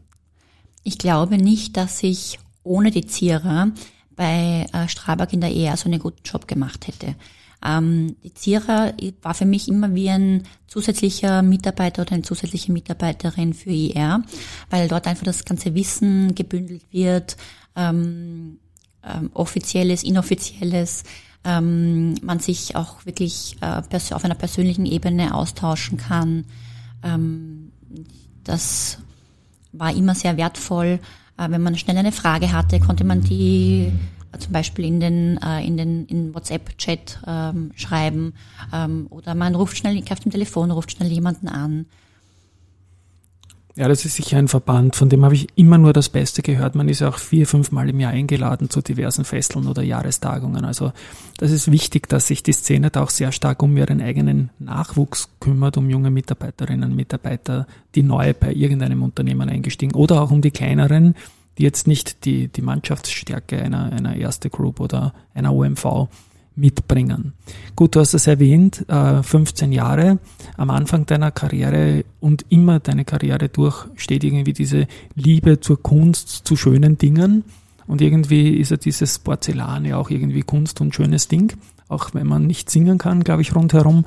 Ich 0.83 0.97
glaube 0.97 1.37
nicht, 1.37 1.77
dass 1.77 2.03
ich 2.03 2.39
ohne 2.63 2.91
die 2.91 3.05
Zierer 3.05 3.71
bei 4.15 4.67
äh, 4.73 4.87
Strabag 4.87 5.33
in 5.33 5.41
der 5.41 5.55
ER 5.55 5.77
so 5.77 5.85
einen 5.85 5.99
guten 5.99 6.23
Job 6.23 6.47
gemacht 6.47 6.87
hätte. 6.87 7.15
Ähm, 7.65 8.15
die 8.23 8.33
Zierer 8.33 8.93
war 9.21 9.33
für 9.33 9.45
mich 9.45 9.69
immer 9.69 9.93
wie 9.95 10.09
ein 10.09 10.43
zusätzlicher 10.67 11.41
Mitarbeiter 11.41 12.01
oder 12.01 12.13
eine 12.13 12.23
zusätzliche 12.23 12.71
Mitarbeiterin 12.71 13.53
für 13.53 13.71
IR, 13.71 14.23
weil 14.69 14.87
dort 14.87 15.07
einfach 15.07 15.23
das 15.23 15.45
ganze 15.45 15.73
Wissen 15.73 16.35
gebündelt 16.35 16.83
wird, 16.91 17.37
ähm, 17.75 18.59
ähm, 19.03 19.29
offizielles, 19.33 20.03
inoffizielles, 20.03 21.03
ähm, 21.45 22.15
man 22.21 22.39
sich 22.39 22.75
auch 22.75 23.05
wirklich 23.05 23.57
äh, 23.61 24.13
auf 24.13 24.25
einer 24.25 24.35
persönlichen 24.35 24.85
Ebene 24.85 25.33
austauschen 25.33 25.97
kann. 25.97 26.45
Ähm, 27.03 27.71
das 28.43 28.97
war 29.73 29.93
immer 29.93 30.15
sehr 30.15 30.37
wertvoll. 30.37 30.99
Äh, 31.37 31.49
wenn 31.49 31.61
man 31.61 31.77
schnell 31.77 31.97
eine 31.97 32.11
Frage 32.11 32.53
hatte, 32.53 32.79
konnte 32.79 33.03
man 33.03 33.21
die 33.21 33.91
zum 34.39 34.51
Beispiel 34.51 34.85
in 34.85 34.99
den, 34.99 35.37
äh, 35.43 35.63
in 35.65 35.77
den 35.77 36.05
in 36.05 36.33
WhatsApp-Chat 36.33 37.19
ähm, 37.27 37.71
schreiben 37.75 38.33
ähm, 38.73 39.07
oder 39.09 39.35
man 39.35 39.55
ruft 39.55 39.77
schnell, 39.77 40.01
auf 40.09 40.19
dem 40.21 40.31
Telefon 40.31 40.71
ruft 40.71 40.91
schnell 40.91 41.11
jemanden 41.11 41.47
an. 41.47 41.85
Ja, 43.75 43.87
das 43.87 44.05
ist 44.05 44.15
sicher 44.17 44.37
ein 44.37 44.47
Verband, 44.47 44.95
von 44.95 45.09
dem 45.09 45.25
habe 45.25 45.33
ich 45.33 45.47
immer 45.55 45.79
nur 45.79 45.93
das 45.93 46.09
Beste 46.09 46.43
gehört. 46.43 46.75
Man 46.75 46.89
ist 46.89 46.99
ja 46.99 47.09
auch 47.09 47.17
vier, 47.17 47.47
fünf 47.47 47.71
Mal 47.71 47.89
im 47.89 47.99
Jahr 47.99 48.11
eingeladen 48.11 48.69
zu 48.69 48.81
diversen 48.81 49.25
Festeln 49.25 49.65
oder 49.65 49.81
Jahrestagungen. 49.81 50.63
Also 50.63 50.91
das 51.37 51.49
ist 51.49 51.71
wichtig, 51.71 52.07
dass 52.07 52.27
sich 52.27 52.43
die 52.43 52.53
Szene 52.53 52.91
da 52.91 53.01
auch 53.01 53.09
sehr 53.09 53.31
stark 53.31 53.63
um 53.63 53.75
ihren 53.75 53.99
eigenen 53.99 54.51
Nachwuchs 54.59 55.29
kümmert, 55.39 55.75
um 55.77 55.89
junge 55.89 56.11
Mitarbeiterinnen 56.11 56.91
und 56.91 56.95
Mitarbeiter, 56.95 57.65
die 57.95 58.03
neu 58.03 58.35
bei 58.39 58.53
irgendeinem 58.53 59.01
Unternehmen 59.01 59.49
eingestiegen 59.49 59.95
oder 59.95 60.21
auch 60.21 60.29
um 60.29 60.43
die 60.43 60.51
kleineren, 60.51 61.15
die 61.57 61.63
jetzt 61.63 61.87
nicht 61.87 62.25
die, 62.25 62.49
die 62.49 62.61
Mannschaftsstärke 62.61 63.59
einer, 63.59 63.91
einer 63.91 64.15
Erste 64.15 64.51
Group 64.51 64.81
oder 64.81 65.15
einer 65.33 65.51
OMV 65.51 66.09
mitbringen. 66.55 67.33
Gut, 67.75 67.95
du 67.95 67.99
hast 67.99 68.13
es 68.13 68.27
erwähnt, 68.27 68.85
15 68.87 69.71
äh, 69.71 69.75
Jahre 69.75 70.19
am 70.57 70.69
Anfang 70.69 71.05
deiner 71.05 71.31
Karriere 71.31 72.05
und 72.19 72.45
immer 72.49 72.79
deine 72.79 73.05
Karriere 73.05 73.49
durch 73.49 73.87
steht 73.95 74.23
irgendwie 74.23 74.53
diese 74.53 74.87
Liebe 75.15 75.59
zur 75.59 75.81
Kunst, 75.81 76.29
zu 76.29 76.55
schönen 76.55 76.97
Dingen. 76.97 77.43
Und 77.87 78.01
irgendwie 78.01 78.51
ist 78.57 78.71
ja 78.71 78.77
dieses 78.77 79.19
Porzellan 79.19 79.85
ja 79.85 79.97
auch 79.97 80.09
irgendwie 80.09 80.41
Kunst 80.41 80.79
und 80.79 80.95
schönes 80.95 81.27
Ding, 81.27 81.53
auch 81.89 82.13
wenn 82.13 82.27
man 82.27 82.45
nicht 82.45 82.69
singen 82.69 82.97
kann, 82.97 83.23
glaube 83.23 83.41
ich, 83.41 83.55
rundherum. 83.55 84.05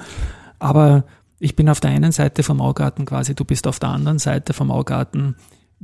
Aber 0.58 1.04
ich 1.38 1.56
bin 1.56 1.68
auf 1.68 1.80
der 1.80 1.90
einen 1.90 2.12
Seite 2.12 2.42
vom 2.42 2.60
Augarten 2.60 3.04
quasi, 3.04 3.34
du 3.34 3.44
bist 3.44 3.66
auf 3.66 3.78
der 3.78 3.90
anderen 3.90 4.18
Seite 4.18 4.54
vom 4.54 4.70
Augarten 4.70 5.36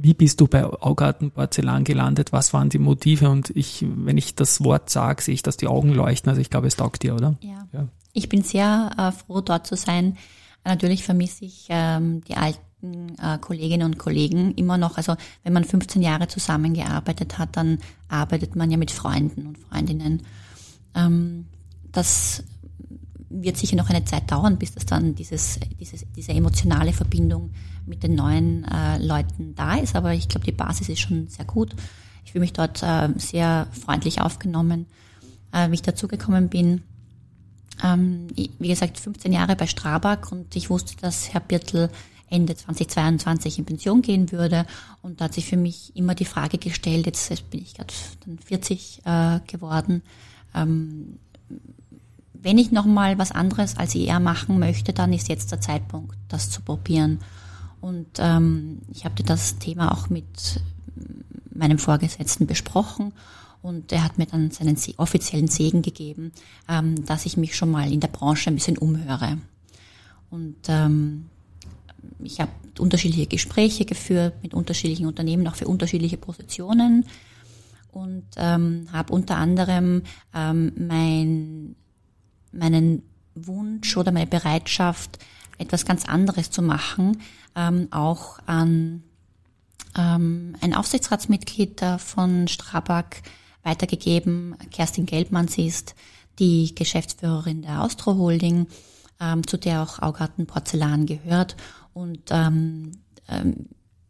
wie 0.02 0.14
bist 0.14 0.40
du 0.40 0.48
bei 0.48 0.64
Augarten 0.64 1.30
Porzellan 1.30 1.84
gelandet? 1.84 2.32
Was 2.32 2.52
waren 2.52 2.68
die 2.68 2.80
Motive? 2.80 3.30
Und 3.30 3.50
ich, 3.50 3.86
wenn 3.88 4.18
ich 4.18 4.34
das 4.34 4.64
Wort 4.64 4.90
sage, 4.90 5.22
sehe 5.22 5.34
ich, 5.34 5.42
dass 5.42 5.56
die 5.56 5.68
Augen 5.68 5.92
leuchten. 5.92 6.28
Also 6.28 6.40
ich 6.40 6.50
glaube, 6.50 6.66
es 6.66 6.76
taugt 6.76 7.04
dir, 7.04 7.14
oder? 7.14 7.36
Ja. 7.40 7.68
ja. 7.72 7.88
Ich 8.12 8.28
bin 8.28 8.42
sehr 8.42 8.90
äh, 8.98 9.12
froh, 9.12 9.40
dort 9.40 9.66
zu 9.66 9.76
sein. 9.76 10.16
Natürlich 10.64 11.04
vermisse 11.04 11.44
ich 11.44 11.66
ähm, 11.68 12.22
die 12.24 12.34
alten 12.34 13.16
äh, 13.22 13.38
Kolleginnen 13.40 13.86
und 13.86 13.98
Kollegen 13.98 14.54
immer 14.54 14.76
noch. 14.76 14.96
Also 14.96 15.14
wenn 15.44 15.52
man 15.52 15.64
15 15.64 16.02
Jahre 16.02 16.26
zusammengearbeitet 16.26 17.38
hat, 17.38 17.56
dann 17.56 17.78
arbeitet 18.08 18.56
man 18.56 18.70
ja 18.72 18.78
mit 18.78 18.90
Freunden 18.90 19.46
und 19.46 19.58
Freundinnen. 19.58 20.22
Ähm, 20.96 21.46
das 21.92 22.42
wird 23.30 23.56
sicher 23.56 23.76
noch 23.76 23.88
eine 23.88 24.04
Zeit 24.04 24.30
dauern, 24.30 24.58
bis 24.58 24.74
das 24.74 24.84
dann 24.84 25.14
dieses, 25.14 25.60
dieses, 25.78 26.04
diese 26.16 26.32
emotionale 26.32 26.92
Verbindung 26.92 27.50
mit 27.86 28.02
den 28.02 28.14
neuen 28.14 28.64
äh, 28.64 28.98
Leuten 28.98 29.54
da 29.54 29.76
ist. 29.76 29.96
Aber 29.96 30.12
ich 30.14 30.28
glaube, 30.28 30.46
die 30.46 30.52
Basis 30.52 30.88
ist 30.88 31.00
schon 31.00 31.28
sehr 31.28 31.44
gut. 31.44 31.74
Ich 32.24 32.32
fühle 32.32 32.42
mich 32.42 32.52
dort 32.52 32.82
äh, 32.82 33.08
sehr 33.16 33.66
freundlich 33.72 34.20
aufgenommen, 34.20 34.86
äh, 35.52 35.70
wie 35.70 35.74
ich 35.74 35.82
dazugekommen 35.82 36.48
bin. 36.48 36.82
Ähm, 37.82 38.28
wie 38.36 38.68
gesagt, 38.68 38.98
15 38.98 39.32
Jahre 39.32 39.56
bei 39.56 39.66
Strabag 39.66 40.30
und 40.30 40.54
ich 40.54 40.70
wusste, 40.70 40.96
dass 41.00 41.32
Herr 41.32 41.40
Birtel 41.40 41.90
Ende 42.28 42.56
2022 42.56 43.58
in 43.58 43.64
Pension 43.66 44.02
gehen 44.02 44.32
würde. 44.32 44.66
Und 45.02 45.20
da 45.20 45.26
hat 45.26 45.34
sich 45.34 45.46
für 45.46 45.56
mich 45.56 45.94
immer 45.94 46.14
die 46.14 46.24
Frage 46.24 46.58
gestellt, 46.58 47.06
jetzt, 47.06 47.28
jetzt 47.28 47.50
bin 47.50 47.60
ich 47.60 47.74
gerade 47.74 47.92
dann 48.24 48.38
40 48.38 49.02
äh, 49.04 49.40
geworden, 49.46 50.02
ähm, 50.54 51.18
wenn 52.42 52.58
ich 52.58 52.72
nochmal 52.72 53.18
was 53.18 53.30
anderes 53.30 53.76
als 53.76 53.94
ER 53.94 54.18
machen 54.18 54.58
möchte, 54.58 54.92
dann 54.92 55.12
ist 55.12 55.28
jetzt 55.28 55.52
der 55.52 55.60
Zeitpunkt, 55.60 56.16
das 56.28 56.50
zu 56.50 56.60
probieren. 56.60 57.20
Und 57.82 58.06
ähm, 58.18 58.78
ich 58.92 59.04
habe 59.04 59.22
das 59.24 59.58
Thema 59.58 59.92
auch 59.92 60.08
mit 60.08 60.60
meinem 61.52 61.78
Vorgesetzten 61.78 62.46
besprochen 62.46 63.12
und 63.60 63.92
er 63.92 64.04
hat 64.04 64.18
mir 64.18 64.26
dann 64.26 64.52
seinen 64.52 64.78
offiziellen 64.96 65.48
Segen 65.48 65.82
gegeben, 65.82 66.32
ähm, 66.68 67.04
dass 67.04 67.26
ich 67.26 67.36
mich 67.36 67.56
schon 67.56 67.70
mal 67.70 67.92
in 67.92 68.00
der 68.00 68.08
Branche 68.08 68.50
ein 68.50 68.54
bisschen 68.54 68.78
umhöre. 68.78 69.36
Und 70.30 70.56
ähm, 70.68 71.26
ich 72.22 72.40
habe 72.40 72.52
unterschiedliche 72.78 73.26
Gespräche 73.26 73.84
geführt 73.84 74.34
mit 74.42 74.54
unterschiedlichen 74.54 75.06
Unternehmen, 75.06 75.46
auch 75.48 75.56
für 75.56 75.66
unterschiedliche 75.66 76.16
Positionen 76.16 77.04
und 77.90 78.24
ähm, 78.36 78.86
habe 78.92 79.12
unter 79.12 79.36
anderem 79.36 80.02
ähm, 80.34 80.72
mein 80.76 81.74
meinen 82.52 83.02
Wunsch 83.34 83.96
oder 83.96 84.12
meine 84.12 84.26
Bereitschaft, 84.26 85.18
etwas 85.58 85.84
ganz 85.84 86.04
anderes 86.04 86.50
zu 86.50 86.62
machen, 86.62 87.20
ähm, 87.54 87.88
auch 87.90 88.38
an 88.46 89.02
ähm, 89.96 90.56
ein 90.60 90.74
Aufsichtsratsmitglied 90.74 91.80
von 91.98 92.48
Strabag 92.48 93.22
weitergegeben. 93.62 94.56
Kerstin 94.70 95.06
Gelbmann, 95.06 95.48
sie 95.48 95.66
ist 95.66 95.94
die 96.38 96.74
Geschäftsführerin 96.74 97.62
der 97.62 97.82
Austro 97.82 98.16
Holding, 98.16 98.66
ähm, 99.20 99.46
zu 99.46 99.56
der 99.56 99.82
auch 99.82 100.00
Augarten 100.00 100.46
Porzellan 100.46 101.06
gehört. 101.06 101.56
Und 101.92 102.22
ähm, 102.30 102.92
ähm, 103.28 103.68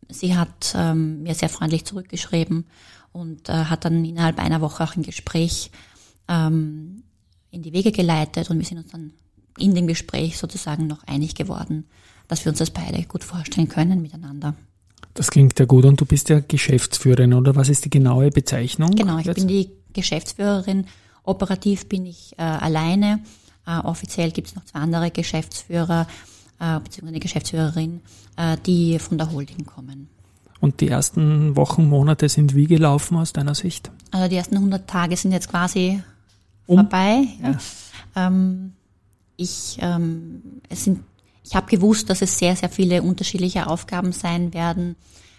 sie 0.08 0.36
hat 0.36 0.74
ähm, 0.74 1.22
mir 1.22 1.34
sehr 1.34 1.48
freundlich 1.48 1.84
zurückgeschrieben 1.84 2.66
und 3.12 3.48
äh, 3.48 3.64
hat 3.64 3.84
dann 3.84 4.04
innerhalb 4.04 4.38
einer 4.38 4.60
Woche 4.60 4.84
auch 4.84 4.96
ein 4.96 5.02
Gespräch 5.02 5.70
ähm, 6.28 7.02
in 7.50 7.62
die 7.62 7.72
Wege 7.72 7.92
geleitet 7.92 8.50
und 8.50 8.58
wir 8.58 8.64
sind 8.64 8.78
uns 8.78 8.92
dann 8.92 9.12
in 9.58 9.74
dem 9.74 9.86
Gespräch 9.86 10.38
sozusagen 10.38 10.86
noch 10.86 11.04
einig 11.04 11.34
geworden, 11.34 11.84
dass 12.28 12.44
wir 12.44 12.50
uns 12.50 12.58
das 12.58 12.70
beide 12.70 13.02
gut 13.04 13.24
vorstellen 13.24 13.68
können 13.68 14.02
miteinander. 14.02 14.54
Das 15.14 15.30
klingt 15.30 15.58
ja 15.58 15.66
gut 15.66 15.84
und 15.84 16.00
du 16.00 16.06
bist 16.06 16.30
ja 16.30 16.40
Geschäftsführerin 16.40 17.34
oder 17.34 17.54
was 17.54 17.68
ist 17.68 17.84
die 17.84 17.90
genaue 17.90 18.30
Bezeichnung? 18.30 18.90
Genau, 18.92 19.18
ich 19.18 19.26
jetzt? 19.26 19.36
bin 19.36 19.48
die 19.48 19.70
Geschäftsführerin. 19.92 20.86
Operativ 21.24 21.86
bin 21.88 22.06
ich 22.06 22.32
äh, 22.38 22.42
alleine. 22.42 23.20
Äh, 23.66 23.78
offiziell 23.80 24.30
gibt 24.30 24.48
es 24.48 24.54
noch 24.54 24.64
zwei 24.64 24.80
andere 24.80 25.10
Geschäftsführer 25.10 26.06
äh, 26.58 26.80
bzw. 26.80 27.08
eine 27.08 27.20
Geschäftsführerin, 27.20 28.00
äh, 28.36 28.56
die 28.64 28.98
von 28.98 29.18
der 29.18 29.30
Holding 29.30 29.66
kommen. 29.66 30.08
Und 30.60 30.80
die 30.80 30.88
ersten 30.88 31.56
Wochen, 31.56 31.88
Monate 31.88 32.28
sind 32.28 32.54
wie 32.54 32.66
gelaufen 32.66 33.16
aus 33.16 33.32
deiner 33.32 33.54
Sicht? 33.54 33.90
Also 34.12 34.28
die 34.28 34.36
ersten 34.36 34.56
100 34.56 34.88
Tage 34.88 35.16
sind 35.16 35.32
jetzt 35.32 35.48
quasi 35.48 36.00
um. 36.66 36.78
vorbei. 36.78 37.24
Ja. 37.42 37.58
Ähm, 38.14 38.72
ich, 39.36 39.78
ähm, 39.80 40.60
es 40.68 40.84
sind, 40.84 41.04
ich 41.44 41.54
habe 41.54 41.66
gewusst, 41.66 42.10
dass 42.10 42.22
es 42.22 42.38
sehr, 42.38 42.56
sehr 42.56 42.68
viele 42.68 43.02
unterschiedliche 43.02 43.66
Aufgaben 43.66 44.12
sein 44.12 44.54
werden. 44.54 44.96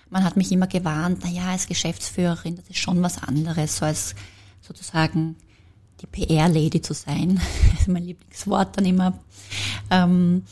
Man 0.10 0.24
hat 0.24 0.38
mich 0.38 0.52
immer 0.52 0.68
gewarnt, 0.68 1.20
na 1.24 1.30
ja, 1.30 1.52
als 1.52 1.68
Geschäftsführerin, 1.68 2.56
das 2.56 2.70
ist 2.70 2.80
schon 2.80 3.02
was 3.02 3.24
anderes, 3.24 3.78
so 3.78 3.86
als 3.86 4.16
sozusagen 4.62 5.36
die 6.02 6.08
PR-Lady 6.08 6.82
zu 6.82 6.94
sein. 6.94 7.40
Das 7.72 7.82
ist 7.82 7.88
mein 7.88 8.06
Lieblingswort 8.06 8.78
dann 8.78 8.86
immer. 8.86 9.20
Ähm, 9.90 10.44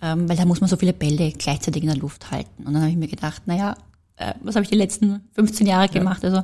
ähm, 0.00 0.28
weil 0.28 0.36
da 0.36 0.44
muss 0.44 0.60
man 0.60 0.68
so 0.68 0.76
viele 0.76 0.92
Bälle 0.92 1.30
gleichzeitig 1.32 1.82
in 1.82 1.88
der 1.88 1.98
Luft 1.98 2.30
halten. 2.30 2.64
Und 2.64 2.72
dann 2.72 2.82
habe 2.82 2.90
ich 2.90 2.96
mir 2.96 3.08
gedacht, 3.08 3.46
naja, 3.46 3.76
äh, 4.22 4.34
was 4.40 4.54
habe 4.54 4.64
ich 4.64 4.70
die 4.70 4.76
letzten 4.76 5.28
15 5.34 5.66
Jahre 5.66 5.88
gemacht? 5.88 6.24
Also, 6.24 6.42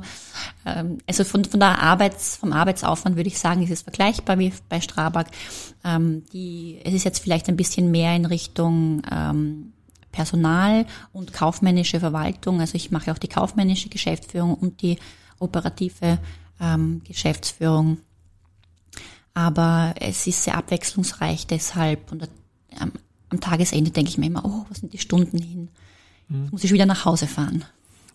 ähm, 0.65 0.97
also 1.07 1.23
von, 1.23 1.45
von 1.45 1.59
der 1.59 1.81
Arbeits, 1.81 2.35
vom 2.35 2.53
Arbeitsaufwand 2.53 3.15
würde 3.15 3.29
ich 3.29 3.39
sagen, 3.39 3.63
ist 3.63 3.71
es 3.71 3.81
vergleichbar 3.83 4.37
wie 4.39 4.53
bei 4.67 4.81
Strabag. 4.81 5.27
Ähm, 5.83 6.25
die, 6.33 6.79
es 6.83 6.93
ist 6.93 7.05
jetzt 7.05 7.19
vielleicht 7.19 7.47
ein 7.47 7.57
bisschen 7.57 7.91
mehr 7.91 8.15
in 8.15 8.25
Richtung 8.25 9.01
ähm, 9.11 9.73
Personal 10.11 10.85
und 11.13 11.33
kaufmännische 11.33 11.99
Verwaltung. 11.99 12.59
Also 12.59 12.75
ich 12.75 12.91
mache 12.91 13.11
auch 13.11 13.17
die 13.17 13.27
kaufmännische 13.27 13.89
Geschäftsführung 13.89 14.55
und 14.55 14.81
die 14.81 14.97
operative 15.39 16.17
ähm, 16.59 17.01
Geschäftsführung. 17.05 17.99
Aber 19.33 19.93
es 19.99 20.27
ist 20.27 20.43
sehr 20.43 20.57
abwechslungsreich 20.57 21.47
deshalb 21.47 22.11
und 22.11 22.27
ähm, 22.81 22.91
am 23.29 23.39
Tagesende 23.39 23.91
denke 23.91 24.09
ich 24.09 24.17
mir 24.17 24.25
immer, 24.25 24.43
oh, 24.43 24.65
was 24.69 24.79
sind 24.79 24.91
die 24.91 24.97
Stunden 24.97 25.37
hin? 25.37 25.69
Jetzt 26.29 26.51
muss 26.51 26.63
ich 26.63 26.71
wieder 26.71 26.85
nach 26.85 27.05
Hause 27.05 27.27
fahren. 27.27 27.65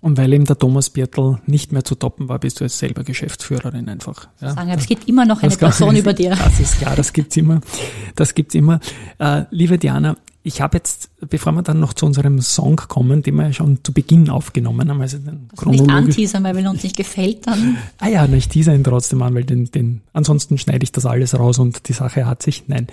Und 0.00 0.18
weil 0.18 0.35
eben 0.35 0.44
der 0.44 0.59
Thomas 0.59 0.90
Birtel 0.90 1.38
nicht 1.46 1.72
mehr 1.72 1.83
zu 1.83 1.94
toppen 1.94 2.29
war, 2.29 2.38
bist 2.38 2.61
du 2.61 2.64
jetzt 2.64 2.79
selber 2.79 3.05
Geschäftsführerin 3.05 3.88
einfach. 3.88 4.29
Ja? 4.38 4.50
Sagen, 4.50 4.70
aber 4.70 4.79
es 4.79 4.87
gibt 4.87 5.09
immer 5.09 5.24
noch 5.24 5.42
eine 5.42 5.57
Person 5.57 5.96
über 5.96 6.12
dir. 6.12 6.31
Das 6.37 6.61
ist 6.61 6.79
klar, 6.79 6.94
das 6.94 7.14
gibt's 7.14 7.37
immer. 7.38 7.62
Das 8.14 8.35
gibt's 8.35 8.55
immer. 8.55 8.81
Äh, 9.18 9.44
liebe 9.50 9.79
Diana, 9.79 10.16
ich 10.42 10.61
habe 10.61 10.77
jetzt, 10.77 11.09
bevor 11.31 11.53
wir 11.53 11.62
dann 11.62 11.81
noch 11.81 11.94
zu 11.94 12.05
unserem 12.05 12.42
Song 12.42 12.77
kommen, 12.77 13.22
den 13.22 13.37
wir 13.37 13.46
ja 13.46 13.53
schon 13.55 13.83
zu 13.83 13.94
Beginn 13.94 14.29
aufgenommen 14.29 14.90
haben, 14.90 15.00
also 15.00 15.16
den 15.16 15.48
also 15.57 15.70
nicht 15.70 15.88
anteasern, 15.88 16.44
weil 16.44 16.55
wenn 16.55 16.66
uns 16.66 16.83
nicht 16.83 16.98
gefällt, 16.98 17.46
dann. 17.46 17.79
Ah 17.98 18.09
ja, 18.09 18.27
ich 18.27 18.50
teaser 18.50 18.74
ihn 18.74 18.85
trotzdem 18.85 19.22
an, 19.22 19.35
weil 19.35 19.44
den, 19.44 19.70
den, 19.70 20.03
ansonsten 20.12 20.59
schneide 20.59 20.85
ich 20.85 20.92
das 20.92 21.07
alles 21.07 21.37
raus 21.38 21.59
und 21.59 21.88
die 21.88 21.94
Sache 21.94 22.27
hat 22.27 22.42
sich. 22.42 22.64
Nein, 22.66 22.88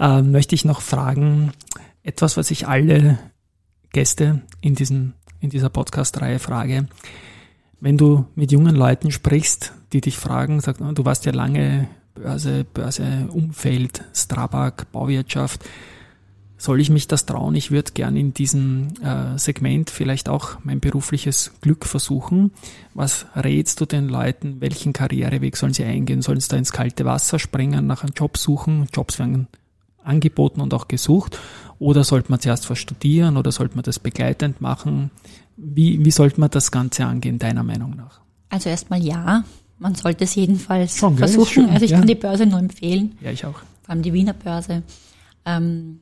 äh, 0.00 0.20
möchte 0.20 0.56
ich 0.56 0.64
noch 0.64 0.80
fragen, 0.80 1.52
etwas, 2.02 2.36
was 2.36 2.50
ich 2.50 2.66
alle 2.66 3.20
Gäste 3.92 4.42
in 4.60 4.74
diesem, 4.74 5.14
in 5.40 5.50
dieser 5.50 5.68
Podcast-Reihe 5.68 6.38
frage. 6.38 6.88
Wenn 7.80 7.98
du 7.98 8.26
mit 8.34 8.52
jungen 8.52 8.74
Leuten 8.74 9.10
sprichst, 9.10 9.72
die 9.92 10.00
dich 10.00 10.16
fragen, 10.16 10.60
sag, 10.60 10.78
du 10.78 11.04
warst 11.04 11.26
ja 11.26 11.32
lange 11.32 11.88
Börse, 12.14 12.64
Börse, 12.64 13.28
Umfeld, 13.30 14.04
Strabag, 14.14 14.90
Bauwirtschaft, 14.92 15.64
soll 16.58 16.80
ich 16.80 16.88
mich 16.88 17.06
das 17.06 17.26
trauen? 17.26 17.54
Ich 17.54 17.70
würde 17.70 17.92
gern 17.92 18.16
in 18.16 18.32
diesem 18.32 18.88
äh, 19.02 19.38
Segment 19.38 19.90
vielleicht 19.90 20.30
auch 20.30 20.58
mein 20.64 20.80
berufliches 20.80 21.52
Glück 21.60 21.84
versuchen. 21.84 22.52
Was 22.94 23.26
rätst 23.36 23.80
du 23.80 23.84
den 23.84 24.08
Leuten? 24.08 24.60
Welchen 24.62 24.94
Karriereweg 24.94 25.56
sollen 25.56 25.74
sie 25.74 25.84
eingehen? 25.84 26.22
Sollen 26.22 26.40
sie 26.40 26.48
da 26.48 26.56
ins 26.56 26.72
kalte 26.72 27.04
Wasser 27.04 27.38
springen, 27.38 27.86
nach 27.86 28.02
einem 28.02 28.14
Job 28.14 28.38
suchen? 28.38 28.86
Jobs 28.94 29.18
werden 29.18 29.48
angeboten 30.02 30.62
und 30.62 30.72
auch 30.72 30.88
gesucht. 30.88 31.38
Oder 31.78 32.04
sollte 32.04 32.30
man 32.30 32.40
zuerst 32.40 32.68
was 32.70 32.78
studieren 32.78 33.36
oder 33.36 33.52
sollte 33.52 33.74
man 33.76 33.84
das 33.84 33.98
begleitend 33.98 34.60
machen? 34.60 35.10
Wie, 35.56 36.04
wie 36.04 36.10
sollte 36.10 36.40
man 36.40 36.50
das 36.50 36.70
Ganze 36.70 37.06
angehen, 37.06 37.38
deiner 37.38 37.62
Meinung 37.62 37.96
nach? 37.96 38.20
Also 38.48 38.68
erstmal 38.68 39.02
ja. 39.02 39.44
Man 39.78 39.94
sollte 39.94 40.24
es 40.24 40.34
jedenfalls 40.34 40.96
Schon, 40.96 41.18
versuchen. 41.18 41.68
Also 41.68 41.84
ich 41.84 41.90
ja. 41.90 41.98
kann 41.98 42.06
die 42.06 42.14
Börse 42.14 42.46
nur 42.46 42.58
empfehlen. 42.58 43.16
Ja, 43.20 43.30
ich 43.30 43.44
auch. 43.44 43.58
Vor 43.82 43.90
allem 43.90 44.02
die 44.02 44.12
Wiener 44.12 44.32
Börse. 44.32 44.82
Ähm, 45.44 46.00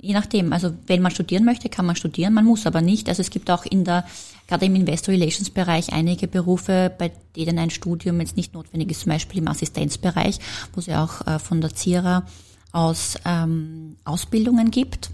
je 0.00 0.12
nachdem, 0.12 0.52
also 0.52 0.72
wenn 0.86 1.02
man 1.02 1.10
studieren 1.10 1.44
möchte, 1.44 1.68
kann 1.68 1.86
man 1.86 1.96
studieren, 1.96 2.34
man 2.34 2.44
muss 2.44 2.66
aber 2.66 2.82
nicht. 2.82 3.08
Also 3.08 3.22
es 3.22 3.30
gibt 3.30 3.50
auch 3.50 3.64
in 3.64 3.84
der, 3.84 4.04
gerade 4.46 4.66
im 4.66 4.74
Investor 4.74 5.14
Relations 5.14 5.50
Bereich 5.50 5.92
einige 5.92 6.28
Berufe, 6.28 6.92
bei 6.96 7.12
denen 7.36 7.58
ein 7.58 7.70
Studium 7.70 8.20
jetzt 8.20 8.36
nicht 8.36 8.54
notwendig 8.54 8.90
ist, 8.90 9.00
zum 9.00 9.12
Beispiel 9.12 9.38
im 9.40 9.48
Assistenzbereich, 9.48 10.38
wo 10.74 10.80
ja 10.80 11.04
auch 11.04 11.26
äh, 11.26 11.38
von 11.38 11.60
der 11.60 11.74
ZIRA 11.74 12.24
aus 12.72 13.16
ähm, 13.24 13.96
Ausbildungen 14.04 14.70
gibt, 14.70 15.10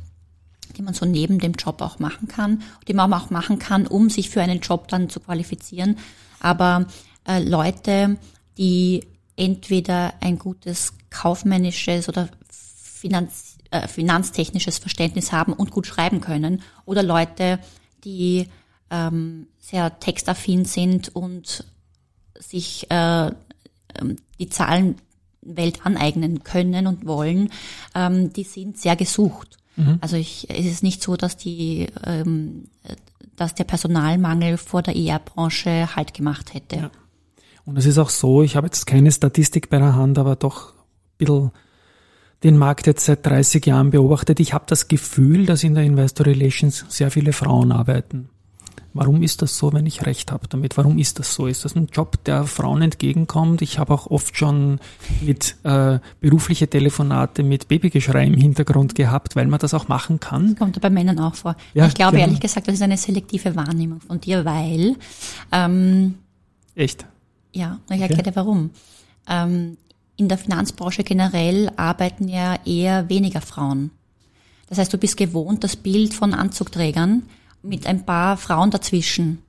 die 0.76 0.82
man 0.82 0.94
so 0.94 1.06
neben 1.06 1.38
dem 1.38 1.52
Job 1.52 1.80
auch 1.80 1.98
machen 1.98 2.28
kann, 2.28 2.62
die 2.86 2.94
man 2.94 3.12
auch 3.12 3.30
machen 3.30 3.58
kann, 3.58 3.86
um 3.86 4.10
sich 4.10 4.30
für 4.30 4.42
einen 4.42 4.60
Job 4.60 4.88
dann 4.88 5.08
zu 5.08 5.20
qualifizieren. 5.20 5.98
Aber 6.40 6.86
äh, 7.26 7.42
Leute, 7.42 8.18
die 8.58 9.06
entweder 9.36 10.14
ein 10.20 10.38
gutes 10.38 10.94
kaufmännisches 11.10 12.08
oder 12.08 12.28
Finanz 12.50 13.56
äh, 13.70 13.88
finanztechnisches 13.88 14.78
Verständnis 14.78 15.32
haben 15.32 15.52
und 15.52 15.70
gut 15.70 15.86
schreiben 15.86 16.20
können 16.20 16.62
oder 16.84 17.02
Leute, 17.02 17.58
die 18.04 18.48
ähm, 18.90 19.48
sehr 19.58 19.98
textaffin 19.98 20.64
sind 20.64 21.14
und 21.14 21.64
sich 22.38 22.90
äh, 22.90 23.26
ähm, 23.26 24.16
die 24.38 24.48
Zahlenwelt 25.46 25.84
aneignen 25.84 26.42
können 26.42 26.86
und 26.86 27.06
wollen, 27.06 27.50
ähm, 27.94 28.32
die 28.32 28.44
sind 28.44 28.78
sehr 28.78 28.96
gesucht. 28.96 29.58
Mhm. 29.76 29.98
Also 30.00 30.16
ich, 30.16 30.48
es 30.50 30.66
ist 30.66 30.82
nicht 30.82 31.02
so, 31.02 31.16
dass 31.16 31.36
die, 31.36 31.86
ähm, 32.04 32.64
dass 33.36 33.54
der 33.54 33.64
Personalmangel 33.64 34.56
vor 34.56 34.82
der 34.82 34.96
ER-Branche 34.96 35.94
Halt 35.94 36.14
gemacht 36.14 36.54
hätte. 36.54 36.76
Ja. 36.76 36.90
Und 37.64 37.76
es 37.76 37.86
ist 37.86 37.98
auch 37.98 38.10
so, 38.10 38.42
ich 38.42 38.56
habe 38.56 38.66
jetzt 38.66 38.86
keine 38.86 39.10
Statistik 39.10 39.68
bei 39.70 39.78
der 39.78 39.94
Hand, 39.94 40.18
aber 40.18 40.36
doch 40.36 40.72
ein 40.72 41.18
bisschen 41.18 41.50
den 42.44 42.58
Markt 42.58 42.86
jetzt 42.86 43.06
seit 43.06 43.26
30 43.26 43.64
Jahren 43.66 43.90
beobachtet. 43.90 44.40
Ich 44.40 44.52
habe 44.52 44.64
das 44.68 44.88
Gefühl, 44.88 45.46
dass 45.46 45.64
in 45.64 45.74
der 45.74 45.84
Investor 45.84 46.26
Relations 46.26 46.84
sehr 46.88 47.10
viele 47.10 47.32
Frauen 47.32 47.72
arbeiten. 47.72 48.28
Warum 48.96 49.22
ist 49.22 49.42
das 49.42 49.56
so, 49.58 49.72
wenn 49.72 49.86
ich 49.86 50.06
recht 50.06 50.32
habe 50.32 50.48
damit? 50.48 50.76
Warum 50.76 50.98
ist 50.98 51.18
das 51.18 51.34
so? 51.34 51.46
Ist 51.46 51.64
das 51.64 51.74
ein 51.76 51.86
Job, 51.92 52.22
der 52.24 52.44
Frauen 52.44 52.82
entgegenkommt? 52.82 53.62
Ich 53.62 53.78
habe 53.78 53.94
auch 53.94 54.06
oft 54.06 54.36
schon 54.36 54.80
mit 55.20 55.56
äh, 55.64 55.98
berufliche 56.20 56.68
Telefonate 56.68 57.42
mit 57.42 57.68
Babygeschrei 57.68 58.26
im 58.26 58.34
Hintergrund 58.34 58.94
gehabt, 58.94 59.36
weil 59.36 59.46
man 59.46 59.60
das 59.60 59.74
auch 59.74 59.88
machen 59.88 60.20
kann. 60.20 60.48
Das 60.50 60.58
kommt 60.58 60.80
bei 60.80 60.90
Männern 60.90 61.18
auch 61.18 61.34
vor. 61.34 61.56
Ja, 61.74 61.86
ich 61.86 61.94
glaube 61.94 62.12
genau. 62.12 62.24
ehrlich 62.24 62.40
gesagt, 62.40 62.68
das 62.68 62.76
ist 62.76 62.82
eine 62.82 62.96
selektive 62.96 63.54
Wahrnehmung 63.56 64.00
von 64.00 64.20
dir, 64.20 64.44
weil 64.44 64.96
ähm, 65.52 66.14
echt. 66.74 67.06
Ja, 67.52 67.78
ich 67.90 68.00
erkläre 68.00 68.20
okay. 68.20 68.32
warum. 68.34 68.70
Ähm, 69.28 69.76
in 70.16 70.28
der 70.28 70.38
Finanzbranche 70.38 71.04
generell 71.04 71.70
arbeiten 71.76 72.28
ja 72.28 72.58
eher 72.64 73.08
weniger 73.08 73.40
Frauen. 73.40 73.90
Das 74.68 74.78
heißt, 74.78 74.92
du 74.92 74.98
bist 74.98 75.16
gewohnt, 75.16 75.62
das 75.62 75.76
Bild 75.76 76.14
von 76.14 76.34
Anzugträgern 76.34 77.22
mit 77.62 77.86
ein 77.86 78.04
paar 78.04 78.36
Frauen 78.36 78.70
dazwischen. 78.70 79.42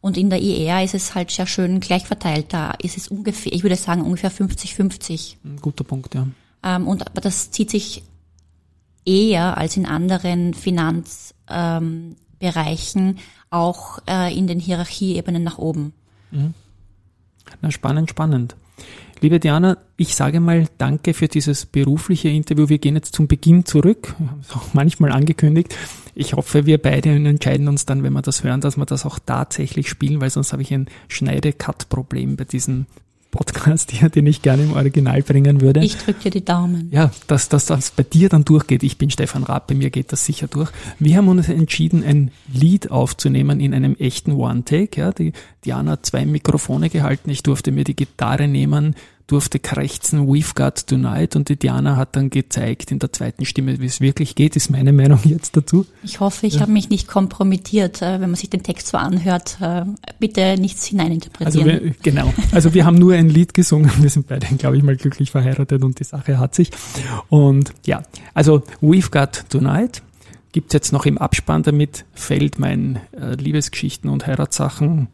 Und 0.00 0.18
in 0.18 0.28
der 0.28 0.40
IR 0.40 0.82
ist 0.82 0.94
es 0.94 1.14
halt 1.14 1.30
sehr 1.30 1.46
schön 1.46 1.80
gleich 1.80 2.06
verteilt. 2.06 2.52
Da 2.52 2.72
ist 2.72 2.98
es 2.98 3.08
ungefähr, 3.08 3.52
ich 3.52 3.62
würde 3.62 3.76
sagen, 3.76 4.02
ungefähr 4.02 4.30
50-50. 4.30 5.36
Guter 5.62 5.84
Punkt, 5.84 6.14
ja. 6.14 6.26
Ähm, 6.62 6.86
und 6.86 7.06
aber 7.06 7.20
das 7.20 7.50
zieht 7.50 7.70
sich 7.70 8.02
eher 9.06 9.56
als 9.56 9.76
in 9.76 9.86
anderen 9.86 10.54
Finanzbereichen 10.54 13.08
ähm, 13.08 13.16
auch 13.50 13.98
äh, 14.06 14.36
in 14.36 14.46
den 14.46 14.60
Hierarchieebenen 14.60 15.42
nach 15.42 15.58
oben. 15.58 15.94
Mhm. 16.30 16.54
Na, 17.62 17.70
spannend, 17.70 18.10
spannend. 18.10 18.56
Liebe 19.24 19.40
Diana, 19.40 19.78
ich 19.96 20.14
sage 20.16 20.38
mal 20.38 20.66
danke 20.76 21.14
für 21.14 21.28
dieses 21.28 21.64
berufliche 21.64 22.28
Interview. 22.28 22.68
Wir 22.68 22.76
gehen 22.76 22.94
jetzt 22.94 23.14
zum 23.14 23.26
Beginn 23.26 23.64
zurück, 23.64 24.14
auch 24.52 24.74
manchmal 24.74 25.12
angekündigt. 25.12 25.74
Ich 26.14 26.34
hoffe, 26.34 26.66
wir 26.66 26.76
beide 26.76 27.08
entscheiden 27.08 27.66
uns 27.66 27.86
dann, 27.86 28.02
wenn 28.02 28.12
wir 28.12 28.20
das 28.20 28.44
hören, 28.44 28.60
dass 28.60 28.76
wir 28.76 28.84
das 28.84 29.06
auch 29.06 29.18
tatsächlich 29.18 29.88
spielen, 29.88 30.20
weil 30.20 30.28
sonst 30.28 30.52
habe 30.52 30.60
ich 30.60 30.74
ein 30.74 30.88
Schneide-Cut-Problem 31.08 32.36
bei 32.36 32.44
diesem 32.44 32.84
Podcast 33.34 33.90
hier, 33.90 34.10
den 34.10 34.26
ich 34.26 34.42
gerne 34.42 34.62
im 34.62 34.74
Original 34.74 35.22
bringen 35.22 35.60
würde. 35.60 35.82
Ich 35.82 35.96
drücke 35.96 36.20
dir 36.24 36.30
die 36.30 36.44
Daumen. 36.44 36.90
Ja, 36.92 37.10
dass, 37.26 37.48
dass 37.48 37.66
das 37.66 37.90
bei 37.90 38.02
dir 38.02 38.28
dann 38.28 38.44
durchgeht. 38.44 38.82
Ich 38.82 38.98
bin 38.98 39.10
Stefan 39.10 39.42
Raab, 39.42 39.68
bei 39.68 39.74
mir 39.74 39.88
geht 39.90 40.12
das 40.12 40.24
sicher 40.24 40.46
durch. 40.46 40.70
Wir 41.00 41.16
haben 41.16 41.28
uns 41.28 41.48
entschieden, 41.48 42.04
ein 42.04 42.30
Lied 42.52 42.90
aufzunehmen 42.92 43.58
in 43.58 43.72
einem 43.72 43.96
echten 43.96 44.32
One-Take. 44.32 45.00
Ja, 45.00 45.12
die 45.12 45.32
Diana 45.64 45.92
hat 45.92 46.06
zwei 46.06 46.26
Mikrofone 46.26 46.90
gehalten. 46.90 47.30
Ich 47.30 47.42
durfte 47.42 47.72
mir 47.72 47.84
die 47.84 47.96
Gitarre 47.96 48.46
nehmen, 48.46 48.94
durfte 49.26 49.58
krächzen, 49.58 50.28
We've 50.28 50.54
Got 50.54 50.86
Tonight 50.86 51.34
und 51.34 51.48
die 51.48 51.56
Diana 51.56 51.96
hat 51.96 52.14
dann 52.14 52.28
gezeigt 52.28 52.90
in 52.90 52.98
der 52.98 53.12
zweiten 53.12 53.44
Stimme, 53.46 53.80
wie 53.80 53.86
es 53.86 54.00
wirklich 54.00 54.34
geht, 54.34 54.54
ist 54.54 54.70
meine 54.70 54.92
Meinung 54.92 55.18
jetzt 55.24 55.56
dazu. 55.56 55.86
Ich 56.02 56.20
hoffe, 56.20 56.46
ich 56.46 56.54
ja. 56.54 56.60
habe 56.60 56.72
mich 56.72 56.90
nicht 56.90 57.08
kompromittiert, 57.08 58.02
äh, 58.02 58.20
wenn 58.20 58.30
man 58.30 58.34
sich 58.34 58.50
den 58.50 58.62
Text 58.62 58.88
so 58.88 58.98
anhört. 58.98 59.58
Äh, 59.60 59.84
bitte 60.18 60.56
nichts 60.58 60.84
hineininterpretieren. 60.84 61.70
Also 61.70 61.84
wir, 61.84 61.94
genau. 62.02 62.32
Also 62.52 62.74
wir 62.74 62.84
haben 62.84 62.96
nur 62.96 63.14
ein 63.14 63.30
Lied 63.30 63.54
gesungen, 63.54 63.90
wir 64.00 64.10
sind 64.10 64.26
beide, 64.26 64.46
glaube 64.56 64.76
ich, 64.76 64.82
mal 64.82 64.96
glücklich 64.96 65.30
verheiratet 65.30 65.82
und 65.82 65.98
die 65.98 66.04
Sache 66.04 66.38
hat 66.38 66.54
sich. 66.54 66.70
Und 67.28 67.72
ja, 67.86 68.02
also 68.34 68.62
We've 68.82 69.10
Got 69.10 69.44
Tonight 69.48 70.02
gibt's 70.52 70.74
jetzt 70.74 70.92
noch 70.92 71.06
im 71.06 71.18
Abspann, 71.18 71.62
damit 71.62 72.04
fällt 72.12 72.58
mein 72.58 73.00
äh, 73.12 73.34
Liebesgeschichten 73.34 74.08
und 74.10 74.26
Heiratssachen 74.26 75.08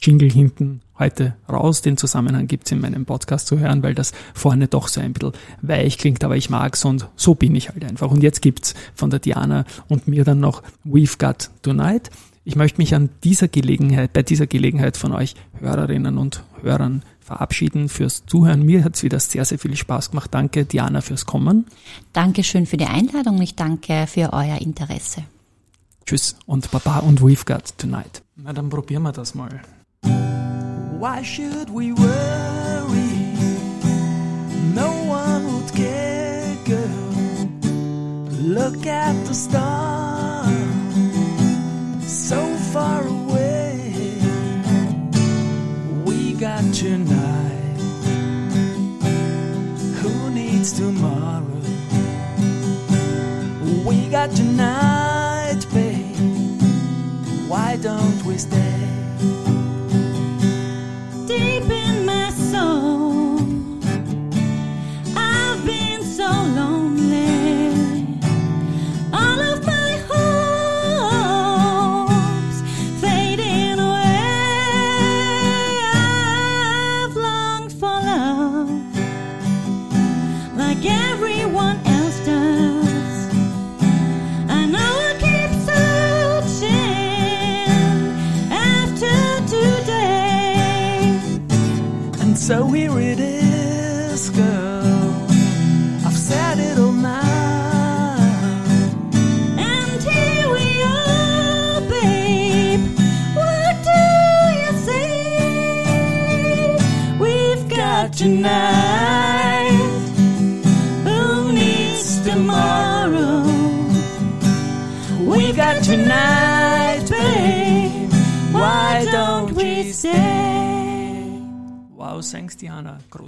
Jingle 0.00 0.30
hinten 0.30 0.80
heute 0.98 1.34
raus. 1.48 1.82
Den 1.82 1.96
Zusammenhang 1.96 2.46
gibt's 2.46 2.70
in 2.70 2.80
meinem 2.80 3.04
Podcast 3.04 3.46
zu 3.46 3.58
hören, 3.58 3.82
weil 3.82 3.94
das 3.94 4.12
vorne 4.34 4.68
doch 4.68 4.88
so 4.88 5.00
ein 5.00 5.12
bisschen 5.12 5.32
weich 5.62 5.98
klingt, 5.98 6.24
aber 6.24 6.36
ich 6.36 6.50
mag's 6.50 6.84
und 6.84 7.08
so 7.16 7.34
bin 7.34 7.54
ich 7.54 7.68
halt 7.70 7.84
einfach. 7.84 8.10
Und 8.10 8.22
jetzt 8.22 8.42
gibt's 8.42 8.74
von 8.94 9.10
der 9.10 9.18
Diana 9.18 9.64
und 9.88 10.08
mir 10.08 10.24
dann 10.24 10.40
noch 10.40 10.62
We've 10.84 11.18
Got 11.18 11.50
Tonight. 11.62 12.10
Ich 12.44 12.56
möchte 12.56 12.80
mich 12.80 12.94
an 12.94 13.10
dieser 13.22 13.48
Gelegenheit, 13.48 14.12
bei 14.12 14.22
dieser 14.22 14.46
Gelegenheit 14.46 14.96
von 14.96 15.12
euch 15.12 15.34
Hörerinnen 15.58 16.16
und 16.16 16.42
Hörern 16.62 17.02
verabschieden 17.20 17.88
fürs 17.88 18.24
Zuhören. 18.26 18.64
Mir 18.64 18.82
hat's 18.82 19.02
wieder 19.02 19.20
sehr, 19.20 19.44
sehr 19.44 19.58
viel 19.58 19.76
Spaß 19.76 20.10
gemacht. 20.10 20.32
Danke, 20.32 20.64
Diana, 20.64 21.00
fürs 21.00 21.26
Kommen. 21.26 21.66
Dankeschön 22.12 22.66
für 22.66 22.76
die 22.76 22.86
Einladung. 22.86 23.40
Ich 23.42 23.54
danke 23.54 24.06
für 24.08 24.32
euer 24.32 24.60
Interesse. 24.60 25.24
Tschüss 26.06 26.36
und 26.46 26.70
Baba 26.70 27.00
und 27.00 27.20
We've 27.20 27.46
Got 27.46 27.78
Tonight. 27.78 28.22
Na, 28.36 28.52
dann 28.52 28.68
probieren 28.68 29.02
wir 29.02 29.12
das 29.12 29.34
mal. 29.34 29.60
Why 31.00 31.22
should 31.22 31.70
we 31.70 31.94
worry? 31.94 33.16
No 34.74 34.92
one 35.04 35.50
would 35.54 35.74
care, 35.74 36.54
girl. 36.66 37.48
Look 38.36 38.86
at 38.86 39.14
the 39.24 39.32
stars, 39.32 40.52
so 42.04 42.54
far 42.74 43.06
away. 43.06 43.94
We 46.04 46.34
got 46.34 46.64
tonight. 46.74 47.80
Who 50.02 50.30
needs 50.32 50.74
tomorrow? 50.74 51.62
We 53.86 54.06
got 54.10 54.32
tonight, 54.32 55.64
babe. 55.72 56.60
Why 57.48 57.78
don't 57.80 58.22
we 58.26 58.36
stay? 58.36 58.79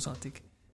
uzantik. 0.03 0.43